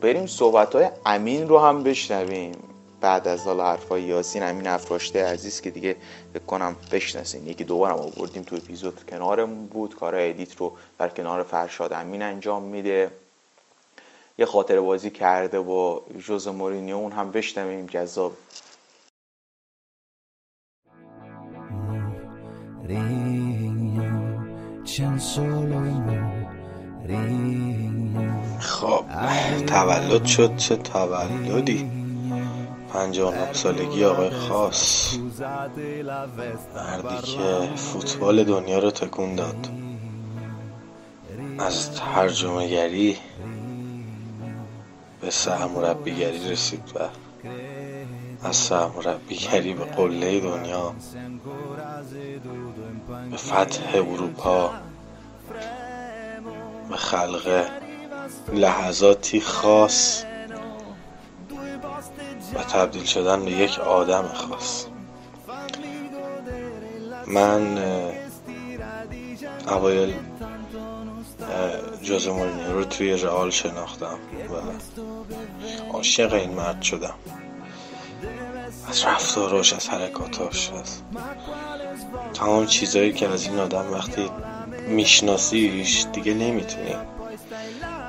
بریم 0.00 0.26
صحبت 0.26 0.74
های 0.74 0.88
امین 1.06 1.48
رو 1.48 1.58
هم 1.58 1.82
بشنویم. 1.82 2.52
بعد 3.00 3.28
از 3.28 3.44
حالا 3.44 3.66
حرفای 3.66 4.02
یاسین 4.02 4.42
همین 4.42 4.66
افراشته 4.66 5.24
عزیز 5.26 5.60
که 5.60 5.70
دیگه 5.70 5.96
فکر 6.34 6.44
کنم 6.44 6.76
بشناسین. 6.92 7.46
یکی 7.46 7.64
دوبارم 7.64 7.96
آوردیم 7.96 8.42
تو 8.42 8.56
اپیزود. 8.56 9.06
کنارمون 9.08 9.66
بود. 9.66 9.96
کار 9.96 10.14
edit 10.16 10.56
رو 10.56 10.72
بر 10.98 11.08
کنار 11.08 11.42
فرشاد 11.42 11.92
امین 11.92 12.22
انجام 12.22 12.62
میده. 12.62 13.10
یه 14.38 14.46
خاطره 14.46 14.80
بازی 14.80 15.10
کرده 15.10 15.60
با 15.60 16.02
ژوزه 16.18 16.48
مورینیو 16.48 16.96
اون 16.96 17.12
هم 17.12 17.30
بشنویم. 17.32 17.86
جذاب. 17.86 18.32
خب 28.60 29.04
تولد 29.66 30.24
شد. 30.26 30.56
چه 30.56 30.76
تولدی؟ 30.76 31.99
پنجاه 32.92 33.52
سالگی 33.52 34.04
آقای 34.04 34.30
خاص. 34.30 35.14
مردی 36.74 37.22
که 37.22 37.76
فوتبال 37.76 38.44
دنیا 38.44 38.78
رو 38.78 38.90
تکون 38.90 39.34
داد. 39.34 39.68
از 41.58 41.94
ترجمه 41.94 42.68
گری 42.68 43.16
به 45.20 45.30
سرمربیگری 45.30 46.50
رسید 46.50 46.92
و 46.94 46.98
از 48.46 48.56
سرمربیگری 48.56 49.74
به 49.74 49.84
قله 49.84 50.40
دنیا 50.40 50.94
به 53.30 53.36
فتح 53.36 53.94
اروپا 53.94 54.70
به 56.90 56.96
خلق 56.96 57.66
لحظاتی 58.52 59.40
خاص 59.40 60.24
و 62.54 62.62
تبدیل 62.62 63.04
شدن 63.04 63.44
به 63.44 63.50
یک 63.50 63.78
آدم 63.78 64.28
خاص. 64.34 64.86
من 67.26 67.78
اوایل 69.68 70.14
جوز 72.02 72.28
مورینیو 72.28 72.72
رو 72.72 72.84
توی 72.84 73.12
رئال 73.16 73.50
شناختم 73.50 74.18
و 74.50 74.54
عاشق 75.92 76.32
این 76.32 76.50
مرد 76.50 76.82
شدم. 76.82 77.14
از 78.88 79.04
رفتاراش 79.04 79.72
از 79.72 79.88
حرکاتاش 79.88 80.70
از 80.70 81.00
تمام 82.34 82.66
چیزهایی 82.66 83.12
که 83.12 83.28
از 83.28 83.46
این 83.46 83.58
آدم 83.58 83.92
وقتی 83.92 84.30
میشناسیش 84.88 86.06
دیگه 86.12 86.34
نمی‌تونی. 86.34 86.94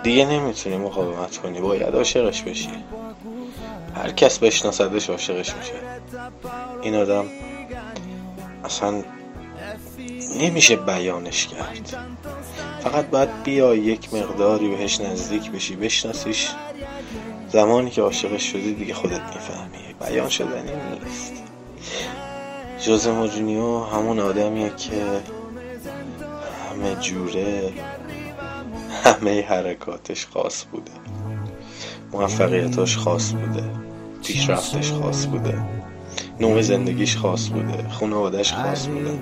دیگه 0.04 0.26
نمی‌تونی 0.26 0.78
مقاومت 0.78 1.38
کنی. 1.38 1.62
باید 1.62 1.96
عاشقش 1.96 2.42
بشی. 2.42 2.70
هر 4.02 4.12
کس 4.12 4.39
بشناسدش 4.39 5.10
عاشقش 5.10 5.56
میشه. 5.56 5.74
این 6.82 6.95
آدم 6.95 7.26
اصلا 8.64 9.04
نمیشه 10.39 10.76
بیانش 10.76 11.47
کرد. 11.47 11.97
فقط 12.84 13.06
باید 13.06 13.43
بیا 13.43 13.76
یک 13.76 14.14
مقداری 14.14 14.68
بهش 14.68 15.02
نزدیک 15.02 15.52
بشی 15.52 15.76
بشناسیش. 15.76 16.49
زمانی 17.52 17.89
که 17.89 18.02
عاشقش 18.02 18.52
شدی 18.52 18.74
دیگه 18.74 18.93
خودت 18.93 19.22
می‌فهمی. 19.36 19.95
بیان 19.99 20.30
شدنی 20.30 20.72
نیست. 20.72 21.34
جوز 22.86 23.08
مورینیو 23.08 23.84
همون 23.84 24.20
آدمیه 24.20 24.72
که 24.78 25.22
همه 26.70 26.95
جوره 26.95 27.74
همه 29.04 29.41
حرکاتش 29.41 30.28
خاص 30.34 30.66
بوده. 30.72 30.91
موفقیتاش 32.12 32.97
خاص 32.97 33.32
بوده. 33.32 33.91
پیشرفتش 34.24 34.92
خاص 34.92 35.26
بوده. 35.26 35.62
نوع 36.40 36.62
زندگیش 36.62 37.18
خاص 37.18 37.50
بوده. 37.50 37.90
خانوادش 37.90 38.54
خاص 38.54 38.88
بوده. 38.88 39.20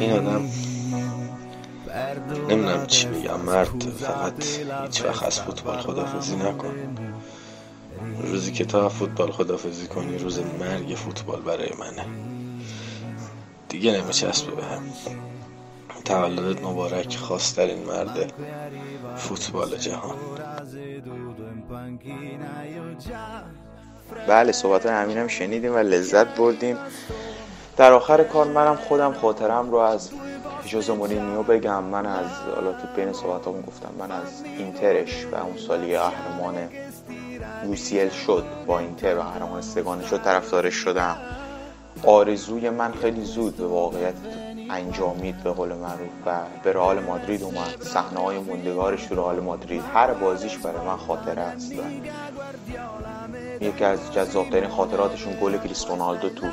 این 0.00 0.12
آدم 0.12 0.48
نمی‌دونم 2.48 2.86
چی 2.86 3.08
میگم 3.08 3.40
مرد 3.40 3.82
فقط 4.00 4.44
هیچ 4.82 5.04
وقت 5.04 5.22
از 5.22 5.40
فوتبال 5.40 5.78
خدافزی 5.78 6.36
نکن. 6.36 6.74
روزی 8.22 8.52
که 8.52 8.64
تا 8.64 8.88
فوتبال 8.88 9.30
خدافزی 9.30 9.86
کنی 9.86 10.18
روز 10.18 10.38
مرگ 10.38 10.94
فوتبال 10.96 11.40
برای 11.40 11.70
منه. 11.80 12.06
دیگه 13.68 14.02
نمیچسبه 14.02 14.54
به 14.54 14.64
هم. 14.64 14.82
تولدت 16.04 16.62
مبارک 16.64 17.16
خواسترین 17.16 17.84
مرد 17.84 18.32
فوتبال 19.16 19.76
جهان. 19.76 20.16
بله 24.28 24.52
صحبت 24.52 24.86
همینم 24.86 25.28
شنیدیم 25.28 25.74
و 25.74 25.78
لذت 25.78 26.26
بردیم. 26.26 26.78
در 27.76 27.92
آخر 27.92 28.24
کار 28.24 28.46
منم 28.46 28.76
خودم 28.76 29.12
خاطرم 29.12 29.70
رو 29.70 29.76
از 29.76 30.10
جوز 30.64 30.90
مورینیو 30.90 31.42
بگم. 31.42 31.84
من 31.84 32.06
از 32.06 32.30
حالا 32.54 32.72
تو 32.72 32.86
بین 32.96 33.12
صحبتامون 33.12 33.62
گفتم. 33.62 33.90
من 33.98 34.12
از 34.12 34.42
اینترش 34.58 35.26
و 35.32 35.36
اون 35.36 35.56
سالی 35.56 35.96
قهرمان 35.96 36.54
یوسیل 37.64 38.08
شد 38.08 38.44
با 38.66 38.78
اینتر 38.78 39.18
و 39.18 39.22
قهرمان 39.22 39.62
سگانه 39.62 40.06
شد 40.06 40.22
طرفدارش 40.22 40.74
شدم. 40.74 41.16
آرزوی 42.04 42.70
من 42.70 42.92
خیلی 42.92 43.24
زود 43.24 43.56
به 43.56 43.66
واقعیت 43.66 44.14
انجامید 44.70 45.42
به 45.42 45.50
قول 45.50 45.74
معروف 45.74 46.10
و 46.26 46.40
به 46.62 46.72
رئال 46.72 47.00
مادرید 47.00 47.42
اومد. 47.42 47.82
صحنه 47.82 48.20
های 48.20 48.38
موندگارش 48.38 49.06
تو 49.06 49.14
رئال 49.14 49.40
مادرید. 49.40 49.82
هر 49.94 50.14
بازیش 50.14 50.56
برای 50.58 50.86
من 50.86 50.96
خاطره 50.96 51.42
است. 51.42 51.72
و 51.72 51.82
یکی 53.64 53.84
از 53.84 54.12
جذابترین 54.12 54.70
خاطراتشون 54.70 55.38
گل 55.42 55.58
کریس 55.58 55.86
رونالدو 55.86 56.28
تو 56.28 56.46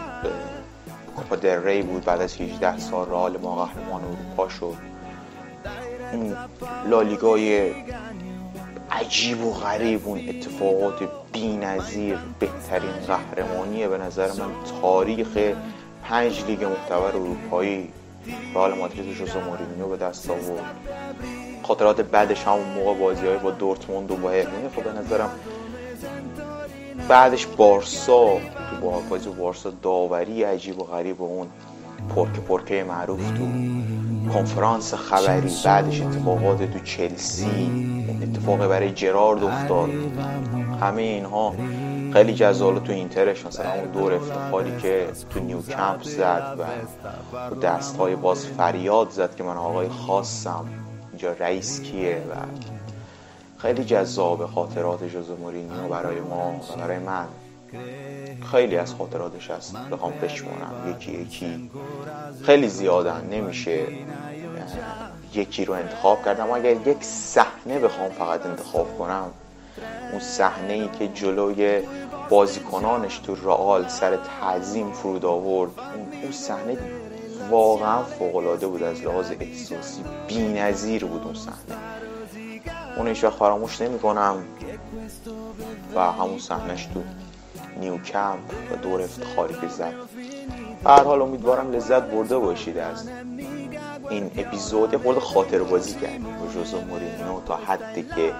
کوپا 1.16 1.36
در 1.36 1.59
ری 1.59 1.82
بود. 1.82 2.05
بعد 2.05 2.22
از 2.22 2.41
18 2.41 2.80
سال 2.80 3.09
رئال 3.09 3.38
ما 3.38 3.66
قهرمان 3.66 4.01
اروپا 4.03 4.49
شد. 4.49 4.76
اون 6.14 6.36
لالیگای 6.89 7.74
عجیب 8.91 9.45
و 9.45 9.53
غریب 9.53 10.07
اون 10.07 10.30
اتفاقات 10.30 11.09
نظیر 11.39 12.18
بهترین 12.39 12.91
قهرمانیه 13.07 13.88
به 13.88 13.97
نظر 13.97 14.28
من 14.28 14.51
تاریخ 14.82 15.38
پنج 16.03 16.43
لیگ 16.45 16.64
معتبر 16.64 17.16
اروپایی. 17.16 17.89
رئال 18.55 18.74
مادرید 18.78 19.07
و 19.07 19.13
جوزه 19.13 19.43
مورینیو 19.43 19.88
به 19.88 19.97
دست 19.97 20.30
آورد. 20.30 20.78
خاطرات 21.63 22.01
بعدش 22.01 22.43
همون 22.43 22.67
موقع 22.76 22.99
بازی 22.99 23.28
های 23.28 23.38
با 23.38 23.51
دورتموند 23.51 24.11
و 24.11 24.15
با 24.15 24.30
خب 24.76 24.84
به 24.84 24.99
نظرم 24.99 25.30
بعدش 27.07 27.45
بارسا 27.45 28.38
تو 28.69 28.76
با 28.82 29.01
بازی 29.09 29.30
بارسا 29.30 29.74
داوری 29.82 30.43
عجیب 30.43 30.80
و 30.80 30.84
غریب 30.84 31.21
و 31.21 31.24
اون 31.24 31.47
پرکه 32.15 32.41
پرکه 32.41 32.84
معروف 32.84 33.32
تو 33.32 33.47
کنفرانس 34.34 34.93
خبری. 34.93 35.51
بعدش 35.65 36.01
اتفاقات 36.01 36.71
تو 36.71 36.80
چلسی 36.80 37.71
اتفاق 38.24 38.67
برای 38.67 38.91
جرارد 38.91 39.43
افتاد. 39.43 39.89
همه 40.82 41.01
اینها 41.01 41.55
خیلی 42.14 42.34
جذاب 42.34 42.84
تو 42.84 42.91
اینترش 42.91 43.45
مثلا 43.45 43.74
اون 43.74 43.91
دور 43.91 44.14
افتخاری 44.14 44.78
که 44.82 45.07
تو 45.30 45.39
نیو 45.39 45.61
کمپ 45.61 46.03
زد 46.03 46.59
و 46.59 47.55
دست 47.55 47.97
های 47.97 48.16
باز 48.16 48.45
فریاد 48.47 49.09
زد 49.09 49.36
که 49.36 49.43
من 49.43 49.57
آقای 49.57 49.89
خاصم 49.89 50.66
اینجا 51.11 51.34
رئیس 51.34 51.82
کیه 51.82 52.16
و 52.16 52.36
خیلی 53.57 53.84
جذاب 53.84 54.45
خاطرات 54.45 55.03
جوز 55.03 55.30
مورینیو 55.30 55.88
برای 55.89 56.20
ما 56.20 56.61
برای 56.78 56.99
من. 56.99 57.26
خیلی 58.51 58.78
از 58.78 58.93
خاطراتش 58.93 59.51
هست 59.51 59.76
بخوام 59.76 60.14
بشمونم. 60.22 60.95
یکی 60.95 61.11
یکی. 61.11 61.70
خیلی 62.45 62.68
زیادن 62.68 63.28
نمیشه. 63.32 63.88
یکی 65.34 65.66
رو 65.66 65.74
انتخاب 65.74 66.26
کردم. 66.26 66.51
اگر 66.51 66.88
یک 66.88 67.03
صحنه 67.03 67.80
بخوام 67.80 68.09
فقط 68.09 68.45
انتخاب 68.45 68.97
کنم 68.97 69.32
اون 70.11 70.19
صحنه 70.19 70.74
ای 70.74 70.89
که 70.99 71.07
جلوی 71.07 71.82
بازیکنانش 72.30 73.17
تو 73.17 73.36
رئال 73.36 73.88
سر 73.88 74.17
تعظیم 74.41 74.91
فرود 74.91 75.26
آورد 75.26 75.71
اون 76.24 76.32
صحنه 76.32 76.78
واقعا 77.49 78.03
فوق 78.03 78.65
بود 78.65 78.84
از 78.84 79.01
لحاظ 79.01 79.32
احساسی. 79.39 80.03
بی‌نظیر 80.28 81.05
بود 81.05 81.24
اون 81.24 81.34
صحنه. 81.34 81.78
اون 82.97 83.07
هیچ 83.07 83.26
فراموش 83.26 83.82
نمی 83.82 83.99
کنم 83.99 84.36
و 85.95 86.11
همون 86.11 86.39
صحنهش 86.39 86.86
تو 86.86 87.03
نیو 87.80 87.97
کمپ 87.97 88.39
و 88.71 88.76
دور 88.76 89.01
افتخاری 89.01 89.53
که 89.53 89.67
زد. 89.67 89.93
هر 90.86 91.03
حال 91.03 91.21
امیدوارم 91.21 91.71
لذت 91.71 92.03
برده 92.03 92.38
باشید 92.38 92.78
از 92.78 93.09
این 94.09 94.32
اپیزود. 94.38 94.95
خورده 94.95 95.19
خاطر 95.19 95.63
بازی 95.63 95.93
کردیم 95.93 96.24
با 96.24 96.47
جوزو 96.53 96.82
مورینیو 96.82 97.41
تا 97.45 97.55
حدی 97.55 98.03
که 98.03 98.34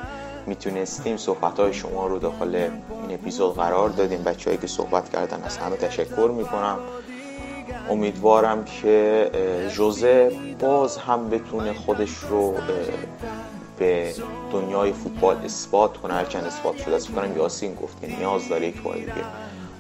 می‌تونستیم 0.48 1.18
صحبت 1.18 1.60
های 1.60 1.74
شما 1.74 2.08
رو 2.08 2.20
داخل 2.20 2.56
این 2.56 3.14
اپیزود 3.14 3.56
قرار 3.56 3.90
دادیم. 3.90 4.24
بچه 4.24 4.58
که 4.58 4.68
صحبت 4.68 5.10
کردن 5.10 5.44
از 5.44 5.58
همه 5.58 5.76
تشکر 5.76 6.32
می‌کنم. 6.38 6.80
امیدوارم 7.90 8.66
که 8.66 9.30
جوزه 9.74 10.32
باز 10.60 10.98
هم 10.98 11.30
بتونه 11.30 11.74
خودش 11.74 12.18
رو 12.30 12.54
به 13.80 14.14
دنیای 14.52 14.94
فوتبال 14.94 15.38
اثبات 15.46 15.98
کنه. 15.98 16.14
هرچند 16.14 16.44
اثبات 16.44 16.78
شده 16.78 16.96
است. 16.96 17.12
کنم 17.12 17.38
یاسین 17.38 17.76
گفت 17.76 18.02
که 18.02 18.08
نیاز 18.08 18.50
داره 18.50 18.68
یک 18.68 18.82
بار 18.82 18.96
دیگه 18.96 19.14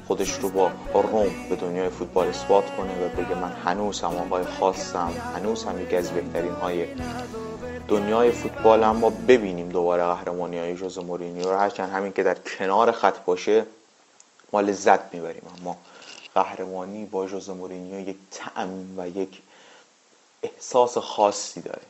خودش 0.07 0.32
رو 0.32 0.49
با 0.49 0.72
روم 0.93 1.26
به 1.49 1.55
دنیای 1.55 1.89
فوتبال 1.89 2.28
اثبات 2.28 2.64
کنه 2.78 3.05
و 3.05 3.09
بگه 3.09 3.36
من 3.36 3.51
هنوز 3.66 4.01
هم 4.01 4.16
آقای 4.16 4.43
خاصم 4.59 5.11
هنوز 5.36 5.64
هم 5.64 5.82
یکی 5.82 5.95
از 5.95 6.11
بهترین 6.11 6.51
های 6.51 6.86
دنیای 7.88 8.32
فوتبال 8.32 8.84
اما 8.84 9.10
ببینیم 9.10 9.70
دوباره 9.70 10.04
قهرمانی 10.04 10.60
های 10.60 10.76
جوز 10.76 10.98
مورینیو 10.98 11.50
رو. 11.50 11.58
هرچند 11.58 11.90
همین 11.90 12.14
که 12.14 12.24
در 12.24 12.36
کنار 12.36 12.92
خط 12.92 13.18
باشه 13.26 13.66
ما 14.54 14.62
لذت 14.62 15.14
می‌بریم 15.14 15.44
اما 15.60 15.78
قهرمانی 16.36 17.06
با 17.06 17.28
جوز 17.28 17.50
مورینیو 17.50 18.10
یک 18.10 18.16
تعم 18.32 19.00
و 19.00 19.08
یک 19.08 19.42
احساس 20.44 20.98
خاصی 20.98 21.62
داره. 21.62 21.82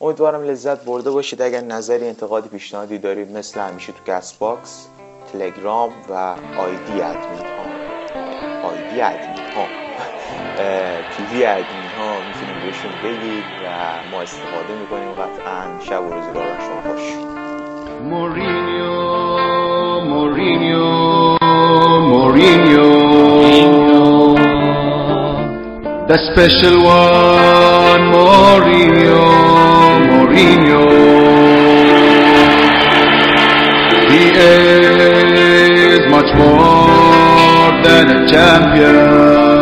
امیدوارم 0.00 0.42
لذت 0.42 0.84
برده 0.84 1.10
باشید. 1.10 1.42
اگر 1.42 1.60
نظری 1.60 2.08
انتقادی 2.08 2.48
پیشنهادی 2.48 2.98
دارید 2.98 3.30
مثل 3.30 3.60
همیشه 3.60 3.92
تو 3.92 4.12
Castbox 4.12 4.86
تلگرام 5.32 5.92
و 6.08 6.36
ID 6.58 7.00
ادمین 7.02 7.46
ها 7.46 8.68
ID 8.68 9.00
ادمین 9.00 9.52
ها 9.52 9.83
PV 10.56 11.44
ادمین 11.46 11.90
ها 11.98 12.10
می‌تونید 12.26 12.64
بهشون 12.64 12.92
بگید 13.04 13.44
و 13.44 13.66
ما 14.10 14.22
استفاده 14.22 14.74
می‌کنیم 14.80 15.12
قطعا 15.12 15.80
شب 15.80 16.02
و 16.02 16.14
روزگار 16.14 16.58
شما 16.60 16.80
خوش 16.92 17.02
مورینیو 18.02 19.00
مورینیو 20.00 20.86
مورینیو 22.00 23.14
The 26.06 26.18
special 26.28 26.84
one, 26.84 28.04
Mourinho, 28.12 29.24
Mourinho. 30.10 30.84
He 34.10 34.24
is 34.28 36.02
much 36.10 36.30
more 36.36 37.82
than 37.84 38.04
a 38.16 38.28
champion. 38.28 39.53